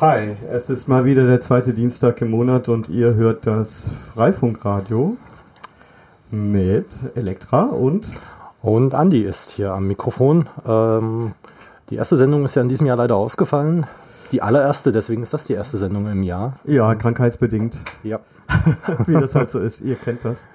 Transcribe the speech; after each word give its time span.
Hi, 0.00 0.36
es 0.48 0.70
ist 0.70 0.86
mal 0.86 1.04
wieder 1.04 1.26
der 1.26 1.40
zweite 1.40 1.74
Dienstag 1.74 2.20
im 2.20 2.30
Monat 2.30 2.68
und 2.68 2.88
ihr 2.88 3.14
hört 3.14 3.48
das 3.48 3.90
Freifunkradio 4.14 5.16
mit 6.30 6.86
Elektra 7.16 7.62
und 7.64 8.08
und 8.62 8.94
Andi 8.94 9.22
ist 9.22 9.50
hier 9.50 9.72
am 9.72 9.88
Mikrofon. 9.88 10.48
Ähm, 10.64 11.32
die 11.90 11.96
erste 11.96 12.16
Sendung 12.16 12.44
ist 12.44 12.54
ja 12.54 12.62
in 12.62 12.68
diesem 12.68 12.86
Jahr 12.86 12.96
leider 12.96 13.16
ausgefallen. 13.16 13.88
Die 14.30 14.40
allererste, 14.40 14.92
deswegen 14.92 15.24
ist 15.24 15.34
das 15.34 15.46
die 15.46 15.54
erste 15.54 15.78
Sendung 15.78 16.06
im 16.06 16.22
Jahr. 16.22 16.52
Ja, 16.62 16.94
krankheitsbedingt. 16.94 17.76
Ja. 18.04 18.20
Wie 19.06 19.14
das 19.14 19.34
halt 19.34 19.50
so 19.50 19.58
ist, 19.58 19.80
ihr 19.80 19.96
kennt 19.96 20.24
das. 20.24 20.46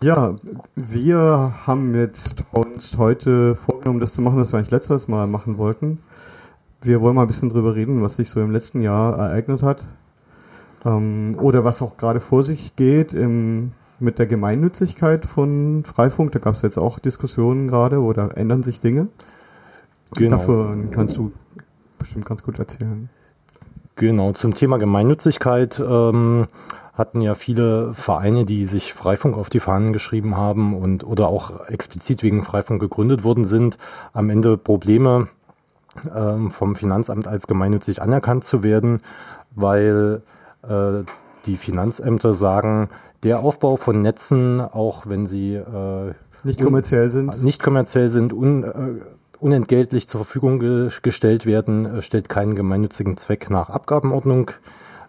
Ja, 0.00 0.36
wir 0.76 1.54
haben 1.66 1.92
jetzt 1.96 2.44
uns 2.52 2.98
heute 2.98 3.56
vorgenommen, 3.56 3.98
das 3.98 4.12
zu 4.12 4.22
machen, 4.22 4.38
was 4.38 4.52
wir 4.52 4.58
eigentlich 4.58 4.70
letztes 4.70 5.08
Mal 5.08 5.26
machen 5.26 5.58
wollten. 5.58 5.98
Wir 6.80 7.00
wollen 7.00 7.16
mal 7.16 7.22
ein 7.22 7.28
bisschen 7.28 7.50
drüber 7.50 7.74
reden, 7.74 8.02
was 8.02 8.16
sich 8.16 8.30
so 8.30 8.40
im 8.40 8.50
letzten 8.50 8.82
Jahr 8.82 9.18
ereignet 9.18 9.62
hat. 9.62 9.86
Ähm, 10.84 11.36
oder 11.40 11.64
was 11.64 11.82
auch 11.82 11.96
gerade 11.96 12.20
vor 12.20 12.42
sich 12.42 12.76
geht 12.76 13.14
im, 13.14 13.72
mit 13.98 14.18
der 14.18 14.26
Gemeinnützigkeit 14.26 15.26
von 15.26 15.84
Freifunk. 15.84 16.32
Da 16.32 16.38
gab 16.38 16.54
es 16.54 16.62
jetzt 16.62 16.78
auch 16.78 16.98
Diskussionen 16.98 17.68
gerade 17.68 18.00
oder 18.00 18.36
ändern 18.36 18.62
sich 18.62 18.80
Dinge. 18.80 19.08
Genau. 20.14 20.36
Davon 20.36 20.90
kannst 20.90 21.16
du 21.16 21.32
bestimmt 21.98 22.26
ganz 22.26 22.42
gut 22.42 22.58
erzählen. 22.58 23.10
Genau, 23.96 24.32
zum 24.32 24.54
Thema 24.54 24.78
Gemeinnützigkeit 24.78 25.80
ähm, 25.80 26.46
hatten 26.94 27.20
ja 27.20 27.34
viele 27.34 27.94
Vereine, 27.94 28.44
die 28.44 28.64
sich 28.64 28.94
Freifunk 28.94 29.36
auf 29.36 29.50
die 29.50 29.58
Fahnen 29.60 29.92
geschrieben 29.92 30.36
haben 30.36 30.76
und 30.76 31.04
oder 31.04 31.28
auch 31.28 31.66
explizit 31.68 32.22
wegen 32.22 32.44
Freifunk 32.44 32.80
gegründet 32.80 33.24
worden 33.24 33.44
sind, 33.44 33.76
am 34.12 34.30
Ende 34.30 34.56
Probleme 34.56 35.28
vom 36.50 36.76
Finanzamt 36.76 37.26
als 37.26 37.46
gemeinnützig 37.46 38.02
anerkannt 38.02 38.44
zu 38.44 38.62
werden, 38.62 39.00
weil 39.54 40.22
äh, 40.62 41.04
die 41.46 41.56
Finanzämter 41.56 42.34
sagen, 42.34 42.88
der 43.22 43.40
Aufbau 43.40 43.76
von 43.76 44.00
Netzen, 44.00 44.60
auch 44.60 45.06
wenn 45.06 45.26
sie 45.26 45.54
äh, 45.54 46.12
nicht 46.44 46.62
kommerziell 46.62 47.10
sind, 47.10 47.42
nicht 47.42 47.62
kommerziell 47.62 48.10
sind, 48.10 48.32
un, 48.32 48.62
äh, 48.62 48.72
unentgeltlich 49.40 50.08
zur 50.08 50.24
Verfügung 50.24 50.60
ge 50.60 50.90
gestellt 51.02 51.46
werden, 51.46 51.86
äh, 51.86 52.02
stellt 52.02 52.28
keinen 52.28 52.54
gemeinnützigen 52.54 53.16
Zweck 53.16 53.50
nach 53.50 53.70
Abgabenordnung 53.70 54.50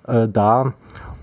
äh, 0.08 0.28
dar. 0.28 0.74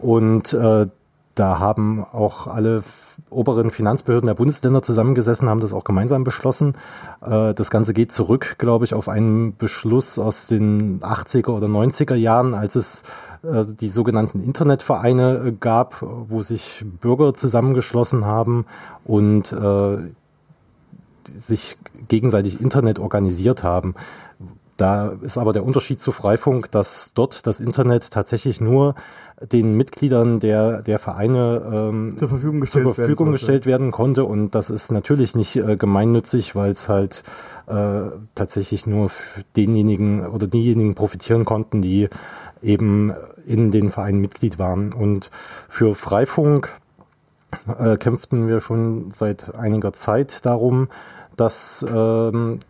Und 0.00 0.52
äh, 0.52 0.86
da 1.34 1.58
haben 1.58 2.04
auch 2.04 2.46
alle 2.46 2.82
oberen 3.31 3.70
Finanzbehörden 3.70 4.27
der 4.27 4.34
Bundesländer 4.34 4.83
zusammengesessen, 4.83 5.48
haben 5.48 5.61
das 5.61 5.72
auch 5.72 5.84
gemeinsam 5.84 6.25
beschlossen. 6.25 6.75
Äh, 7.20 7.55
das 7.55 7.70
Ganze 7.70 7.95
geht 7.95 8.12
zurück, 8.12 8.56
glaube 8.59 8.84
ich, 8.84 8.95
auf 8.95 9.09
einen 9.09 9.56
Beschluss 9.56 10.19
aus 10.19 10.47
den 10.47 11.00
80er 11.00 11.50
oder 11.50 11.67
90er 11.67 12.14
Jahren, 12.14 12.55
als 12.55 12.77
es 12.77 13.05
äh, 13.42 13.64
die 13.64 13.89
sogenannten 13.89 14.42
Internetvereine 14.42 15.47
äh, 15.47 15.53
gab, 15.53 16.03
wo 16.03 16.42
sich 16.42 16.84
Bürger 17.00 17.34
zusammengeschlossen 17.34 18.25
haben 18.25 18.67
und 19.05 19.55
sich 21.34 21.77
gegenseitig 22.09 22.61
Internet 22.61 23.00
organisiert 23.00 23.62
haben. 23.64 23.94
Da 24.77 25.14
ist 25.22 25.38
aber 25.38 25.52
der 25.52 25.64
Unterschied 25.64 26.00
zu 26.00 26.12
Freifunk, 26.12 26.70
dass 26.70 27.14
dort 27.14 27.46
das 27.46 27.60
Internet 27.60 28.10
tatsächlich 28.10 28.60
nur 28.60 28.94
den 29.41 29.74
Mitgliedern 29.74 30.41
der, 30.41 30.82
der 30.82 30.98
Vereine 30.98 31.91
ähm, 31.91 32.16
zur 32.19 32.28
Verfügung, 32.28 32.60
gestellt, 32.60 32.84
zur 32.84 32.94
Verfügung 32.94 33.27
werden 33.27 33.32
gestellt 33.32 33.66
werden 33.66 33.91
konnte. 33.91 34.24
Und 34.24 34.54
das 34.54 34.70
ist 34.70 34.92
natürlich 34.92 35.34
nicht 35.34 35.56
äh, 35.56 35.77
gemeinnützig, 35.77 36.54
weil 36.54 36.72
es 36.72 36.88
halt 36.88 37.22
äh, 37.66 38.02
tatsächlich 38.34 38.86
nur 38.86 39.10
denjenigen 39.56 40.27
oder 40.27 40.47
diejenigen 40.47 40.94
profitieren 40.94 41.44
konnten, 41.44 41.80
die 41.80 42.08
eben 42.62 43.12
in 43.47 43.70
den 43.70 43.91
Vereinen 43.91 44.20
Mitglied 44.20 44.58
waren. 44.58 44.92
Und 44.92 45.30
für 45.69 45.94
Freifunk 45.94 46.70
äh, 47.78 47.97
kämpften 47.97 48.48
wir 48.48 48.60
schon 48.60 49.10
seit 49.12 49.54
einiger 49.54 49.93
Zeit 49.93 50.44
darum, 50.44 50.88
dass 51.37 51.84
ähm, 51.88 52.60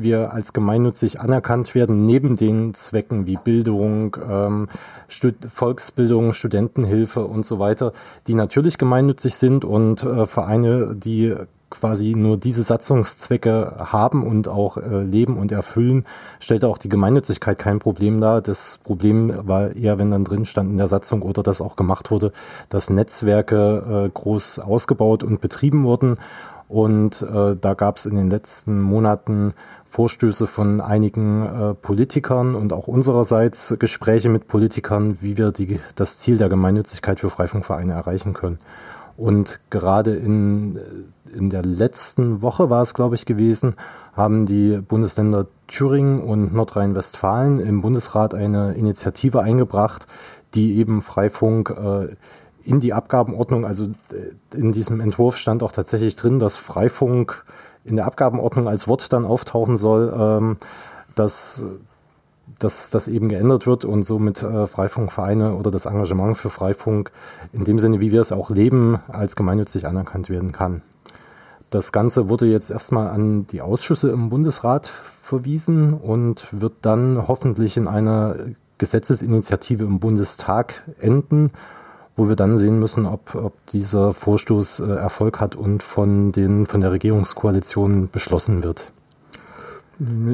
wir 0.00 0.32
als 0.32 0.52
gemeinnützig 0.52 1.20
anerkannt 1.20 1.74
werden, 1.74 2.06
neben 2.06 2.36
den 2.36 2.74
Zwecken 2.74 3.26
wie 3.26 3.36
Bildung, 3.42 4.16
ähm, 4.28 4.68
Stud 5.08 5.36
Volksbildung, 5.52 6.32
Studentenhilfe 6.32 7.24
und 7.24 7.44
so 7.46 7.58
weiter, 7.58 7.92
die 8.26 8.34
natürlich 8.34 8.78
gemeinnützig 8.78 9.36
sind 9.36 9.64
und 9.64 10.02
äh, 10.02 10.26
Vereine, 10.26 10.94
die 10.96 11.34
quasi 11.70 12.14
nur 12.14 12.36
diese 12.38 12.62
Satzungszwecke 12.62 13.76
haben 13.78 14.26
und 14.26 14.48
auch 14.48 14.76
äh, 14.76 15.02
leben 15.02 15.36
und 15.36 15.52
erfüllen, 15.52 16.04
stellte 16.40 16.68
auch 16.68 16.78
die 16.78 16.88
Gemeinnützigkeit 16.88 17.58
kein 17.58 17.78
Problem 17.78 18.20
dar. 18.20 18.40
Das 18.40 18.78
Problem 18.82 19.32
war 19.46 19.76
eher, 19.76 19.98
wenn 19.98 20.10
dann 20.10 20.24
drin 20.24 20.46
stand 20.46 20.70
in 20.70 20.78
der 20.78 20.88
Satzung 20.88 21.22
oder 21.22 21.42
das 21.42 21.60
auch 21.60 21.76
gemacht 21.76 22.10
wurde, 22.10 22.32
dass 22.68 22.90
Netzwerke 22.90 24.06
äh, 24.06 24.10
groß 24.12 24.60
ausgebaut 24.60 25.22
und 25.22 25.40
betrieben 25.40 25.84
wurden. 25.84 26.16
Und 26.68 27.22
äh, 27.22 27.56
da 27.58 27.74
gab 27.74 27.96
es 27.96 28.04
in 28.04 28.16
den 28.16 28.28
letzten 28.28 28.80
Monaten 28.80 29.54
Vorstöße 29.86 30.46
von 30.46 30.82
einigen 30.82 31.46
äh, 31.46 31.74
Politikern 31.74 32.54
und 32.54 32.74
auch 32.74 32.88
unsererseits 32.88 33.74
Gespräche 33.78 34.28
mit 34.28 34.48
Politikern, 34.48 35.16
wie 35.22 35.38
wir 35.38 35.50
die, 35.50 35.80
das 35.94 36.18
Ziel 36.18 36.36
der 36.36 36.50
Gemeinnützigkeit 36.50 37.20
für 37.20 37.30
Freifunkvereine 37.30 37.94
erreichen 37.94 38.34
können. 38.34 38.58
Und 39.16 39.60
gerade 39.70 40.14
in, 40.14 40.78
in 41.34 41.50
der 41.50 41.62
letzten 41.62 42.42
Woche 42.42 42.70
war 42.70 42.82
es, 42.82 42.94
glaube 42.94 43.16
ich, 43.16 43.26
gewesen, 43.26 43.74
haben 44.14 44.46
die 44.46 44.76
Bundesländer 44.76 45.46
Thüringen 45.66 46.20
und 46.20 46.54
Nordrhein-Westfalen 46.54 47.58
im 47.58 47.80
Bundesrat 47.80 48.34
eine 48.34 48.74
Initiative 48.74 49.40
eingebracht, 49.40 50.06
die 50.54 50.76
eben 50.76 51.00
Freifunk 51.00 51.70
äh, 51.70 52.14
in 52.68 52.80
die 52.80 52.92
Abgabenordnung, 52.92 53.64
also 53.64 53.86
äh, 53.86 54.56
in 54.56 54.72
diesem 54.72 55.00
Entwurf 55.00 55.36
stand 55.36 55.62
auch 55.62 55.72
tatsächlich 55.72 56.16
drin, 56.16 56.38
dass 56.38 56.58
Freifunk 56.58 57.44
in 57.84 57.96
der 57.96 58.04
Abgabenordnung 58.04 58.68
als 58.68 58.86
Wort 58.86 59.10
dann 59.12 59.24
auftauchen 59.24 59.78
soll, 59.78 60.12
ähm, 60.14 60.56
dass, 61.14 61.64
dass 62.58 62.90
das 62.90 63.08
eben 63.08 63.30
geändert 63.30 63.66
wird 63.66 63.86
und 63.86 64.04
somit 64.04 64.42
äh, 64.42 64.66
Freifunkvereine 64.66 65.54
oder 65.54 65.70
das 65.70 65.86
Engagement 65.86 66.36
für 66.36 66.50
Freifunk 66.50 67.10
in 67.52 67.64
dem 67.64 67.78
Sinne, 67.78 68.00
wie 68.00 68.12
wir 68.12 68.20
es 68.20 68.32
auch 68.32 68.50
leben, 68.50 68.98
als 69.08 69.34
gemeinnützig 69.34 69.86
anerkannt 69.86 70.28
werden 70.28 70.52
kann. 70.52 70.82
Das 71.70 71.92
Ganze 71.92 72.28
wurde 72.28 72.46
jetzt 72.46 72.70
erstmal 72.70 73.08
an 73.08 73.46
die 73.46 73.62
Ausschüsse 73.62 74.10
im 74.10 74.28
Bundesrat 74.28 74.90
verwiesen 75.22 75.94
und 75.94 76.48
wird 76.50 76.74
dann 76.82 77.28
hoffentlich 77.28 77.76
in 77.76 77.88
einer 77.88 78.36
Gesetzesinitiative 78.76 79.84
im 79.84 80.00
Bundestag 80.00 80.84
enden 80.98 81.50
wo 82.18 82.28
wir 82.28 82.36
dann 82.36 82.58
sehen 82.58 82.80
müssen, 82.80 83.06
ob, 83.06 83.34
ob 83.36 83.54
dieser 83.68 84.12
Vorstoß 84.12 84.80
äh, 84.80 84.90
Erfolg 84.90 85.40
hat 85.40 85.54
und 85.54 85.84
von, 85.84 86.32
den, 86.32 86.66
von 86.66 86.80
der 86.80 86.90
Regierungskoalition 86.90 88.10
beschlossen 88.10 88.64
wird. 88.64 88.90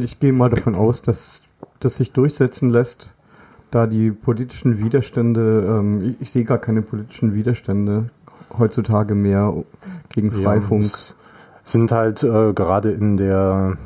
Ich 0.00 0.18
gehe 0.18 0.32
mal 0.32 0.48
davon 0.48 0.74
aus, 0.74 1.02
dass 1.02 1.42
das 1.80 1.96
sich 1.96 2.12
durchsetzen 2.12 2.70
lässt, 2.70 3.12
da 3.70 3.86
die 3.86 4.10
politischen 4.10 4.78
Widerstände, 4.78 5.64
ähm, 5.68 6.02
ich, 6.02 6.22
ich, 6.22 6.30
sehe 6.30 6.44
gar 6.44 6.58
keine 6.58 6.80
politischen 6.80 7.34
Widerstände 7.34 8.08
heutzutage 8.58 9.14
mehr 9.14 9.52
gegen 10.08 10.32
Freifunk. 10.32 10.84
Ja, 10.84 11.14
sind 11.64 11.92
halt 11.92 12.22
äh, 12.22 12.52
gerade 12.52 12.92
in 12.92 13.16
der 13.16 13.76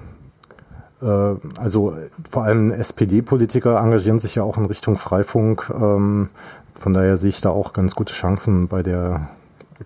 äh, 1.01 1.07
also 1.57 1.97
vor 2.29 2.45
allem 2.45 2.71
SPD-Politiker 2.71 3.81
engagieren 3.81 4.19
sich 4.19 4.37
ja 4.37 4.43
auch 4.43 4.57
in 4.57 4.67
Richtung 4.67 4.99
Freifunk. 4.99 5.71
Von 6.79 6.95
daher 6.95 7.17
sehe 7.17 7.31
ich 7.31 7.41
da 7.41 7.51
auch 7.51 7.73
ganz 7.73 7.95
gute 7.95 8.13
Chancen 8.13 8.69
bei 8.69 8.83
der 8.83 9.29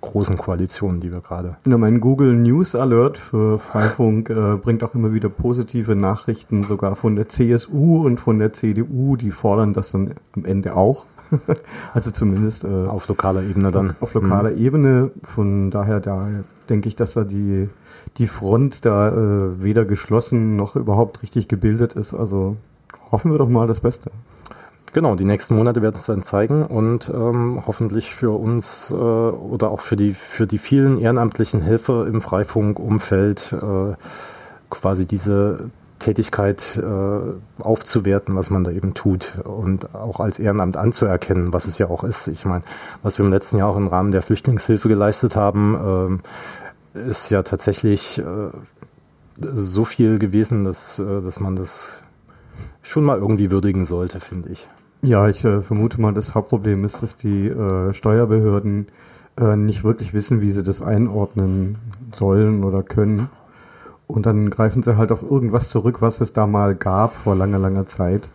großen 0.01 0.39
Koalition, 0.39 1.01
die 1.01 1.13
wir 1.13 1.21
gerade. 1.21 1.57
Ja, 1.67 1.77
mein 1.77 2.01
Google 2.01 2.35
News 2.35 2.75
Alert 2.75 3.19
für 3.19 3.59
Freifunk 3.59 4.31
äh, 4.31 4.57
bringt 4.57 4.83
auch 4.83 4.95
immer 4.95 5.13
wieder 5.13 5.29
positive 5.29 5.95
Nachrichten, 5.95 6.63
sogar 6.63 6.97
von 6.97 7.17
der 7.17 7.29
CSU 7.29 8.05
und 8.05 8.19
von 8.19 8.39
der 8.39 8.53
CDU, 8.53 9.17
die 9.17 9.31
fordern 9.31 9.75
das 9.75 9.91
dann 9.91 10.15
am 10.35 10.45
Ende 10.45 10.77
auch. 10.77 11.07
also 11.95 12.11
zumindest 12.11 12.65
äh, 12.65 12.69
auf 12.69 13.09
lokaler 13.09 13.43
Ebene 13.43 13.71
dann. 13.71 13.95
Auf 14.01 14.15
lokaler 14.15 14.51
mhm. 14.51 14.59
Ebene. 14.59 15.11
Von 15.23 15.71
daher, 15.71 16.01
da 16.01 16.29
denke 16.69 16.89
ich, 16.89 16.97
dass 16.97 17.15
da 17.15 17.25
die, 17.25 17.69
die 18.19 18.27
Front 18.27 18.85
da 18.85 19.09
äh, 19.09 19.63
weder 19.63 19.85
geschlossen 19.85 20.57
noch 20.57 20.77
überhaupt 20.77 21.23
richtig 21.23 21.49
gebildet 21.49 21.95
ist. 21.95 22.15
Also 22.15 22.57
hoffen 23.11 23.31
wir 23.31 23.39
doch 23.39 23.49
mal 23.49 23.67
das 23.67 23.81
Beste. 23.81 24.11
Genau, 24.95 25.15
die 25.15 25.25
nächsten 25.25 25.57
Monate 25.57 25.81
werden 25.81 25.97
es 25.97 26.05
dann 26.05 26.23
zeigen 26.23 26.67
und 26.67 27.09
ähm, 27.09 27.63
hoffentlich 27.67 28.15
für 28.15 28.39
uns 28.39 28.91
äh, 28.91 28.95
oder 28.95 29.71
auch 29.71 29.81
für 29.81 29.97
die 29.97 30.13
für 30.13 30.47
die 30.47 30.59
vielen 30.59 30.99
ehrenamtlichen 31.01 31.63
Helfer 31.63 32.07
im 32.07 32.21
Freifunkumfeld 32.21 33.55
äh, 33.55 33.95
quasi 34.69 35.07
diese 35.07 35.71
Tätigkeit 35.99 36.77
äh, 36.77 37.63
aufzuwerten, 37.63 38.37
was 38.37 38.51
man 38.51 38.65
da 38.65 38.71
eben 38.71 38.93
tut 38.93 39.39
und 39.45 39.95
auch 39.95 40.21
als 40.21 40.39
Ehrenamt 40.39 40.77
anzuerkennen, 40.77 41.55
was 41.55 41.67
es 41.67 41.79
ja 41.79 41.89
auch 41.89 42.05
ist. 42.05 42.29
Ich 42.29 42.45
meine, 42.45 42.65
was 43.03 43.19
wir 43.19 43.25
im 43.25 43.33
letzten 43.33 43.57
Jahr 43.57 43.69
auch 43.69 43.77
im 43.79 43.87
Rahmen 43.87 44.11
der 44.11 44.21
Flüchtlingshilfe 44.21 44.89
geleistet 44.89 45.37
haben, 45.37 46.21
äh, 46.95 47.09
ist 47.09 47.31
ja 47.31 47.43
tatsächlich 47.43 48.19
äh, 48.19 48.25
so 49.39 49.87
viel 49.87 50.19
gewesen, 50.19 50.65
dass, 50.65 50.99
äh, 50.99 51.23
dass 51.23 51.41
man 51.41 51.57
das 51.57 51.93
schon 52.83 53.05
mal 53.05 53.19
irgendwie 53.19 53.51
würdigen 53.51 53.87
sollte, 53.87 54.21
finde 54.21 54.51
ich. 54.51 54.67
Ja, 55.05 55.29
ich 55.29 55.45
äh, 55.45 55.63
vermute 55.63 56.01
mal, 56.01 56.15
das 56.15 56.37
Hauptproblem 56.37 56.85
ist, 56.85 57.03
dass 57.03 57.17
die 57.17 57.49
äh, 57.49 57.93
Steuerbehörden 57.93 58.87
äh, 59.37 59.57
nicht 59.57 59.83
wirklich 59.83 60.15
wissen, 60.15 60.41
wie 60.41 60.51
sie 60.51 60.63
das 60.63 60.81
einordnen 60.81 61.79
sollen 62.13 62.63
oder 62.63 62.85
können. 62.85 63.29
Und 64.07 64.27
dann 64.27 64.49
greifen 64.49 64.85
sie 64.85 64.97
halt 64.97 65.11
auf 65.11 65.23
irgendwas 65.23 65.69
zurück, 65.69 66.03
was 66.03 66.21
es 66.21 66.33
da 66.33 66.47
mal 66.47 66.77
gab 66.77 67.17
vor 67.17 67.35
langer, 67.35 67.59
langer 67.59 67.87
Zeit. 67.87 68.29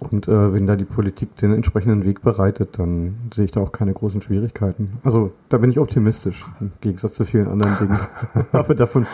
Und 0.00 0.26
äh, 0.26 0.54
wenn 0.54 0.66
da 0.66 0.76
die 0.76 0.86
Politik 0.86 1.36
den 1.36 1.52
entsprechenden 1.52 2.04
Weg 2.06 2.22
bereitet, 2.22 2.78
dann 2.78 3.16
sehe 3.34 3.44
ich 3.44 3.50
da 3.50 3.60
auch 3.60 3.72
keine 3.72 3.92
großen 3.92 4.22
Schwierigkeiten. 4.22 4.92
Also 5.04 5.32
da 5.50 5.58
bin 5.58 5.68
ich 5.68 5.78
optimistisch, 5.78 6.46
im 6.60 6.72
Gegensatz 6.80 7.14
zu 7.14 7.26
vielen 7.26 7.48
anderen 7.48 7.76
Dingen. 7.76 7.98
Aber 8.52 8.74
davon 8.74 9.06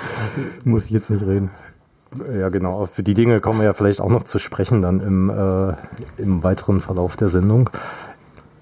muss 0.64 0.84
ich 0.84 0.92
jetzt 0.92 1.10
nicht 1.10 1.26
reden. 1.26 1.50
Ja, 2.38 2.48
genau. 2.48 2.86
Für 2.86 3.02
die 3.02 3.14
Dinge 3.14 3.40
kommen 3.40 3.60
wir 3.60 3.66
ja 3.66 3.72
vielleicht 3.72 4.00
auch 4.00 4.08
noch 4.08 4.24
zu 4.24 4.38
sprechen 4.38 4.82
dann 4.82 5.00
im, 5.00 5.30
äh, 5.30 5.74
im 6.22 6.42
weiteren 6.42 6.80
Verlauf 6.80 7.16
der 7.16 7.28
Sendung, 7.28 7.70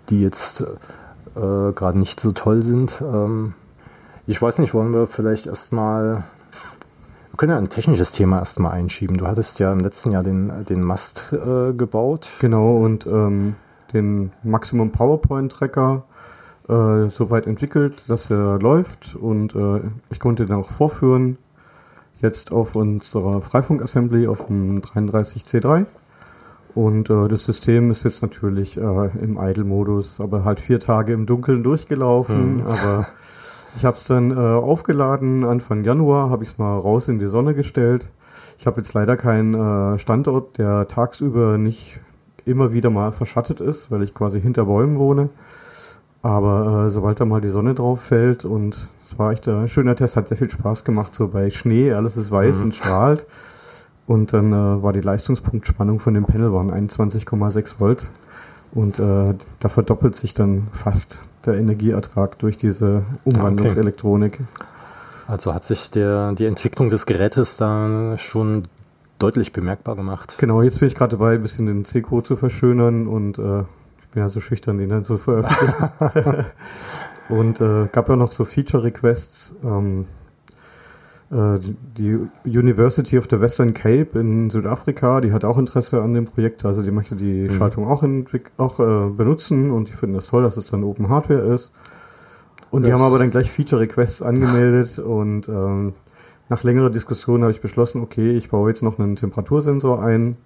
die 0.09 0.23
jetzt 0.23 0.63
äh, 0.63 1.73
gerade 1.73 1.99
nicht 1.99 2.21
so 2.21 2.33
toll 2.33 2.63
sind. 2.63 3.03
Ähm, 3.03 3.55
ich 4.27 4.41
weiß 4.41 4.59
nicht, 4.59 4.73
wollen 4.73 4.95
wir 4.95 5.07
vielleicht 5.07 5.47
erstmal 5.47 6.25
wir 7.35 7.39
können 7.39 7.51
ja 7.51 7.59
ein 7.59 7.69
technisches 7.69 8.13
Thema 8.13 8.39
erstmal 8.39 8.71
einschieben. 8.75 9.17
Du 9.17 9.27
hattest 9.27 9.59
ja 9.59 9.73
im 9.73 9.81
letzten 9.81 10.13
Jahr 10.13 10.23
den, 10.23 10.65
den 10.69 10.83
Mast 10.83 11.33
äh, 11.33 11.73
gebaut. 11.73 12.29
Genau, 12.39 12.77
und 12.77 13.09
ähm, 13.09 13.57
den 13.93 14.31
Maximum 14.45 14.93
PowerPoint 14.93 15.51
Tracker 15.51 16.05
äh, 16.69 17.09
soweit 17.09 17.49
entwickelt, 17.49 18.05
dass 18.07 18.31
er 18.31 18.61
läuft 18.61 19.17
und 19.17 19.53
äh, 19.57 19.81
ich 20.11 20.21
konnte 20.21 20.47
den 20.47 20.55
auch 20.55 20.71
vorführen. 20.71 21.37
Jetzt 22.25 22.53
auf 22.53 22.75
unserer 22.75 23.43
Freifunk-Assembly 23.43 24.29
auf 24.29 24.47
dem 24.47 24.81
33C3. 24.81 25.85
Und 26.75 27.11
äh, 27.11 27.29
das 27.29 27.45
System 27.45 27.91
ist 27.91 28.03
jetzt 28.05 28.23
natürlich 28.23 28.79
äh, 28.79 29.11
im 29.21 29.37
Idle-Modus, 29.39 30.23
aber 30.23 30.43
halt 30.43 30.59
vier 30.59 30.81
Tage 30.81 31.13
im 31.13 31.27
Dunkeln 31.27 31.63
durchgelaufen. 31.63 32.63
Mhm. 32.63 32.67
Aber 32.67 33.09
ich 33.77 33.85
habe 33.85 33.99
es 33.99 34.05
dann 34.05 34.31
äh, 34.31 34.37
aufgeladen, 34.37 35.45
Anfang 35.45 35.85
Januar 35.85 36.31
habe 36.31 36.45
ich 36.45 36.53
es 36.53 36.59
mal 36.59 36.79
raus 36.79 37.09
in 37.09 37.19
die 37.19 37.27
Sonne 37.27 37.55
gestellt. 37.55 38.09
Ich 38.57 38.67
habe 38.67 38.81
jetzt 38.81 38.95
leider 38.95 39.19
keinen 39.19 39.53
äh, 39.53 39.99
Standort, 39.99 40.57
der 40.57 40.89
tagsüber 40.89 41.59
nicht 41.59 42.01
immer 42.47 42.73
wieder 42.73 42.89
mal 42.89 43.13
verschattet 43.13 43.61
ist, 43.61 43.91
weil 43.91 44.03
ich 44.03 44.15
quasi 44.15 44.41
hinter 44.41 44.65
Bäumen 44.65 44.99
wohne. 44.99 45.29
Aber 46.23 46.87
äh, 46.87 46.91
sobald 46.91 47.21
da 47.21 47.27
mal 47.27 47.43
die 47.43 47.49
Sonne 47.49 47.75
drauf 47.75 48.01
fällt 48.01 48.47
und 48.47 48.89
es 49.05 49.19
war 49.19 49.33
echt 49.33 49.49
ein 49.49 49.69
schöner 49.69 49.97
Test, 49.97 50.17
hat 50.17 50.29
sehr 50.29 50.39
viel 50.39 50.51
Spaß 50.51 50.85
gemacht, 50.85 51.15
so 51.15 51.29
bei 51.29 51.51
Schnee, 51.51 51.93
alles 51.93 52.17
ist 52.17 52.31
weiß 52.31 52.59
mhm. 52.59 52.65
und 52.65 52.75
strahlt. 52.75 53.27
Und 54.07 54.33
dann 54.33 54.53
äh, 54.53 54.83
war 54.83 54.93
die 54.93 55.01
Leistungspunktspannung 55.01 55.99
von 55.99 56.15
dem 56.15 56.25
Panel 56.25 56.53
waren 56.53 56.71
21,6 56.71 57.75
Volt. 57.79 58.11
Und 58.73 58.99
äh, 58.99 59.35
da 59.61 59.69
verdoppelt 59.69 60.17
sich 60.17 60.35
dann 60.35 60.69
fast 60.73 61.23
der 61.47 61.55
Energieertrag 61.55 62.39
durch 62.39 62.57
diese 62.57 63.05
Umwandlungselektronik. 63.25 64.35
Okay. 64.35 64.65
Also 65.27 65.55
hat 65.55 65.65
sich 65.65 65.91
der, 65.91 66.33
die 66.33 66.45
Entwicklung 66.45 66.91
des 66.91 67.07
Gerätes 67.07 67.57
da 67.57 68.19
schon 68.19 68.65
deutlich 69.19 69.53
bemerkbar 69.53 69.97
gemacht. 69.97 70.37
Genau, 70.39 70.61
jetzt 70.61 70.81
bin 70.81 70.89
ich 70.89 70.95
gerade 70.95 71.17
dabei, 71.17 71.35
ein 71.35 71.43
bisschen 71.43 71.67
den 71.67 71.85
C-Code 71.85 72.25
zu 72.25 72.37
verschönern 72.37 73.07
und 73.07 73.39
äh, 73.39 73.61
ich 74.01 74.09
bin 74.13 74.23
ja 74.23 74.29
so 74.29 74.41
schüchtern, 74.41 74.77
den 74.77 74.91
dann 74.91 75.05
zu 75.05 75.17
veröffentlichen. 75.17 76.45
und 77.29 77.61
äh, 77.61 77.87
gab 77.91 78.09
ja 78.09 78.17
noch 78.17 78.33
so 78.33 78.45
Feature-Requests. 78.45 79.57
Ähm, 79.65 80.07
äh, 81.31 81.59
die 81.97 82.19
University 82.45 83.19
of 83.19 83.27
the 83.31 83.41
Western 83.41 83.75
Cape 83.75 84.19
in 84.19 84.51
Südafrika, 84.51 85.21
die 85.21 85.33
hat 85.33 85.45
auch 85.45 85.59
Interesse 85.59 86.03
an 86.03 86.15
dem 86.15 86.27
Projekt, 86.27 86.65
also 86.65 86.83
die 86.83 86.91
möchte 86.91 87.17
die 87.17 87.49
mhm. 87.49 87.51
Schaltung 87.51 87.89
auch, 87.89 88.05
auch 88.57 88.81
äh, 88.81 89.11
benutzen 89.11 89.71
und 89.71 89.89
die 89.89 89.95
finden 89.95 90.15
das 90.15 90.27
toll, 90.27 90.43
dass 90.43 90.57
es 90.57 90.67
dann 90.67 90.85
Open 90.85 91.09
Hardware 91.09 91.53
ist. 91.55 91.73
Und 92.71 92.83
das 92.83 92.89
die 92.89 92.93
haben 92.93 93.03
aber 93.03 93.19
dann 93.19 93.31
gleich 93.31 93.51
Feature 93.51 93.81
Requests 93.81 94.23
angemeldet 94.23 94.99
und 95.05 95.49
ähm, 95.49 95.95
nach 96.49 96.63
längerer 96.63 96.91
Diskussion 96.91 97.43
habe 97.43 97.53
ich 97.53 97.63
beschlossen, 97.63 98.03
okay, 98.03 98.37
ich 98.37 98.51
baue 98.51 98.69
jetzt 98.69 98.83
noch 98.83 98.99
einen 98.99 99.17
Temperatursensor 99.17 100.05
ein, 100.05 100.37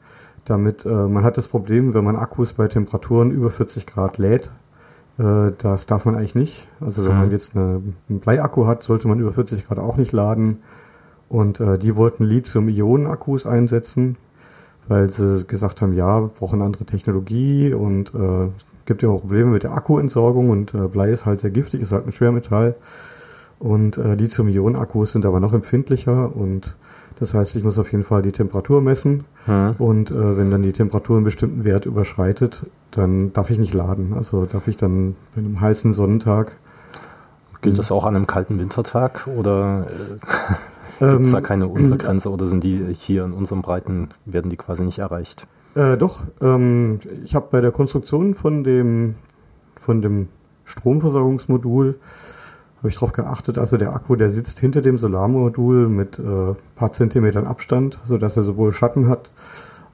damit 0.45 0.87
äh, 0.87 0.89
man 0.89 1.25
hat 1.25 1.37
das 1.37 1.49
Problem, 1.49 1.93
wenn 1.93 2.05
man 2.05 2.17
Akkus 2.17 2.53
bei 2.53 2.69
Temperaturen 2.69 3.33
über 3.33 3.51
40 3.51 3.87
Grad 3.87 4.17
lädt, 4.17 4.53
das 5.19 5.87
darf 5.87 6.05
man 6.05 6.15
eigentlich 6.15 6.37
nicht. 6.37 6.69
Also 6.81 7.03
wenn 7.05 7.13
mhm. 7.13 7.19
man 7.19 7.31
jetzt 7.33 7.57
eine, 7.57 7.83
einen 8.09 8.21
Bleiakku 8.21 8.67
hat, 8.67 8.85
sollte 8.85 9.09
man 9.09 9.19
über 9.19 9.33
40 9.33 9.67
Grad 9.67 9.79
auch 9.79 9.97
nicht 9.97 10.13
laden. 10.13 10.59
Und 11.29 11.61
äh, 11.61 11.79
die 11.79 11.97
wollten 11.97 12.25
Lithium-Ionen-Akkus 12.25 13.47
einsetzen, 13.47 14.17
weil 14.87 15.11
sie 15.11 15.45
gesagt 15.47 15.83
haben, 15.83 15.93
ja, 15.93 16.23
wir 16.23 16.29
brauchen 16.29 16.57
eine 16.57 16.65
andere 16.65 16.85
Technologie 16.85 17.73
und 17.75 18.15
äh, 18.15 18.49
gibt 18.87 19.03
ja 19.03 19.11
auch 19.11 19.21
Probleme 19.21 19.51
mit 19.51 19.63
der 19.63 19.73
Akkuentsorgung 19.73 20.51
und 20.51 20.73
äh, 20.73 20.89
Blei 20.89 21.11
ist 21.11 21.27
halt 21.27 21.41
sehr 21.41 21.51
giftig, 21.51 21.83
ist 21.83 21.93
halt 21.93 22.07
ein 22.07 22.13
Schwermetall. 22.13 22.75
Und 23.59 23.99
äh, 23.99 24.15
Lithium-Ionen-Akkus 24.15 25.13
sind 25.13 25.27
aber 25.27 25.41
noch 25.41 25.53
empfindlicher 25.53 26.35
und 26.35 26.77
das 27.19 27.35
heißt, 27.35 27.57
ich 27.57 27.65
muss 27.65 27.79
auf 27.79 27.91
jeden 27.91 28.05
Fall 28.05 28.23
die 28.23 28.33
Temperatur 28.33 28.81
messen 28.81 29.25
hm. 29.47 29.75
und 29.79 30.11
äh, 30.11 30.37
wenn 30.37 30.51
dann 30.51 30.63
die 30.63 30.73
Temperatur 30.73 31.17
einen 31.17 31.25
bestimmten 31.25 31.65
Wert 31.65 31.87
überschreitet, 31.87 32.67
dann 32.91 33.33
darf 33.33 33.51
ich 33.51 33.59
nicht 33.59 33.75
laden. 33.75 34.15
Also 34.15 34.47
darf 34.47 34.69
ich 34.69 34.77
dann 34.77 35.17
bei 35.35 35.41
einem 35.41 35.61
heißen 35.61 35.93
Sonnentag. 35.93 36.57
Gilt 37.61 37.79
das 37.79 37.91
auch 37.91 38.05
an 38.05 38.15
einem 38.15 38.29
kalten 38.29 38.61
Wintertag 38.61 39.27
oder 39.27 39.87
äh, 41.01 41.07
gibt 41.13 41.27
es 41.27 41.33
da 41.33 41.39
ähm, 41.39 41.45
keine 41.45 41.67
Untergrenze 41.67 42.31
oder 42.31 42.47
sind 42.47 42.63
die 42.63 42.95
hier 42.97 43.25
in 43.25 43.33
unseren 43.33 43.63
Breiten, 43.63 44.11
werden 44.25 44.49
die 44.49 44.57
quasi 44.57 44.85
nicht 44.85 45.01
erreicht? 45.01 45.47
Äh, 45.75 45.97
doch, 45.97 46.23
ähm, 46.41 47.01
ich 47.25 47.35
habe 47.35 47.49
bei 47.51 47.61
der 47.61 47.73
Konstruktion 47.73 48.35
von 48.35 48.63
dem, 48.63 49.17
von 49.81 50.03
dem 50.03 50.29
Stromversorgungsmodul 50.65 51.99
habe 52.79 52.89
ich 52.89 52.95
darauf 52.95 53.13
geachtet, 53.13 53.59
also 53.59 53.77
der 53.77 53.93
Akku, 53.93 54.15
der 54.15 54.31
sitzt 54.31 54.61
hinter 54.61 54.83
dem 54.83 54.99
Solarmodul 54.99 55.89
mit 55.89 56.19
äh, 56.19 56.55
paar 56.77 56.93
Zentimetern 56.93 57.47
Abstand, 57.47 57.99
sodass 58.05 58.37
er 58.37 58.45
sowohl 58.45 58.73
Schatten 58.73 59.09
hat, 59.09 59.31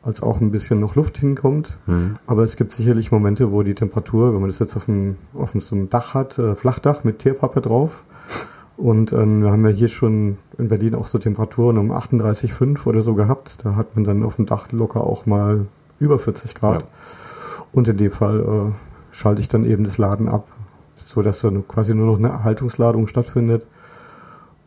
als 0.02 0.22
auch 0.22 0.40
ein 0.40 0.50
bisschen 0.50 0.81
noch 0.81 0.94
Luft 0.94 1.16
hinkommt. 1.16 1.78
Mhm. 1.86 2.16
Aber 2.26 2.42
es 2.42 2.56
gibt 2.56 2.72
sicherlich 2.72 3.10
Momente, 3.10 3.52
wo 3.52 3.62
die 3.62 3.75
Temperatur, 3.75 4.34
wenn 4.34 4.40
man 4.40 4.50
das 4.50 4.58
jetzt 4.58 4.76
auf 4.76 4.84
dem, 4.84 5.16
auf 5.32 5.52
dem 5.52 5.62
so 5.62 5.75
einem 5.75 5.88
Dach 5.88 6.12
hat, 6.12 6.38
äh, 6.38 6.54
Flachdach 6.54 7.04
mit 7.04 7.20
Tierpappe 7.20 7.62
drauf. 7.62 8.04
Und 8.76 9.12
äh, 9.12 9.25
wir 9.25 9.50
haben 9.50 9.64
ja 9.64 9.70
hier 9.70 9.88
schon 9.88 10.37
in 10.58 10.69
Berlin 10.69 10.94
auch 10.94 11.06
so 11.06 11.19
Temperaturen 11.19 11.78
um 11.78 11.90
38,5 11.90 12.87
oder 12.87 13.00
so 13.00 13.14
gehabt. 13.14 13.64
Da 13.64 13.76
hat 13.76 13.96
man 13.96 14.04
dann 14.04 14.22
auf 14.25 14.37
dem 14.37 14.44
Dach 14.44 14.70
locker 14.72 15.04
auch 15.04 15.25
mal 15.25 15.66
über 16.00 16.19
40 16.19 16.54
Grad. 16.54 16.82
Ja. 16.82 16.88
Und 17.73 17.88
in 17.88 17.97
dem 17.97 18.11
Fall 18.11 18.40
äh, 18.40 18.73
schalte 19.11 19.40
ich 19.40 19.49
dann 19.49 19.64
eben 19.64 19.85
das 19.85 19.97
Laden 19.97 20.28
ab 20.28 20.49
so 21.14 21.23
dass 21.23 21.40
dann 21.40 21.66
quasi 21.68 21.94
nur 21.94 22.06
noch 22.06 22.18
eine 22.18 22.28
Erhaltungsladung 22.28 23.06
stattfindet. 23.06 23.66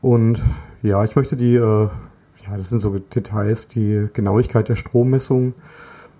Und 0.01 0.41
ja, 0.81 1.03
ich 1.03 1.15
möchte 1.15 1.35
die, 1.35 1.55
äh, 1.55 1.59
ja, 1.59 2.57
das 2.57 2.69
sind 2.69 2.79
so 2.79 2.97
Details, 2.97 3.67
die 3.67 4.07
Genauigkeit 4.13 4.69
der 4.69 4.75
Strommessung. 4.75 5.53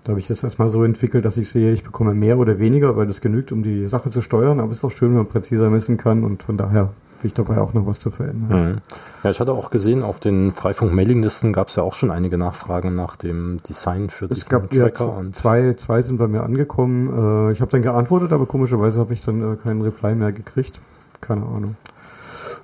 Da 0.04 0.10
habe 0.10 0.20
ich 0.20 0.26
das 0.26 0.44
erstmal 0.44 0.68
so 0.68 0.84
entwickelt, 0.84 1.24
dass 1.24 1.38
ich 1.38 1.48
sehe, 1.48 1.72
ich 1.72 1.82
bekomme 1.82 2.14
mehr 2.14 2.38
oder 2.38 2.58
weniger, 2.58 2.96
weil 2.96 3.06
das 3.06 3.20
genügt, 3.20 3.52
um 3.52 3.62
die 3.62 3.86
Sache 3.86 4.10
zu 4.10 4.20
steuern. 4.20 4.60
Aber 4.60 4.70
es 4.70 4.78
ist 4.78 4.84
auch 4.84 4.90
schön, 4.90 5.10
wenn 5.10 5.18
man 5.18 5.28
präziser 5.28 5.70
messen 5.70 5.96
kann 5.96 6.22
und 6.24 6.42
von 6.42 6.56
daher 6.56 6.92
will 7.20 7.28
ich 7.28 7.34
dabei 7.34 7.58
auch 7.58 7.74
noch 7.74 7.86
was 7.86 8.00
zu 8.00 8.10
verändern. 8.10 8.72
Mhm. 8.72 8.78
Ja, 9.24 9.30
ich 9.30 9.40
hatte 9.40 9.52
auch 9.52 9.70
gesehen, 9.70 10.02
auf 10.02 10.20
den 10.20 10.52
Freifunk-Mailinglisten 10.52 11.52
gab 11.52 11.68
es 11.68 11.76
ja 11.76 11.82
auch 11.82 11.94
schon 11.94 12.10
einige 12.10 12.38
Nachfragen 12.38 12.94
nach 12.94 13.16
dem 13.16 13.60
Design 13.68 14.10
für 14.10 14.28
diesen 14.28 14.42
es 14.42 14.48
gab, 14.48 14.70
Tracker. 14.70 15.06
Ja, 15.06 15.10
und 15.10 15.34
zwei, 15.34 15.74
zwei 15.74 16.02
sind 16.02 16.18
bei 16.18 16.28
mir 16.28 16.42
angekommen. 16.42 17.48
Äh, 17.48 17.52
ich 17.52 17.60
habe 17.60 17.70
dann 17.70 17.82
geantwortet, 17.82 18.32
aber 18.32 18.46
komischerweise 18.46 19.00
habe 19.00 19.12
ich 19.12 19.22
dann 19.22 19.54
äh, 19.54 19.56
keinen 19.56 19.82
Reply 19.82 20.14
mehr 20.14 20.32
gekriegt. 20.32 20.80
Keine 21.20 21.42
Ahnung. 21.42 21.76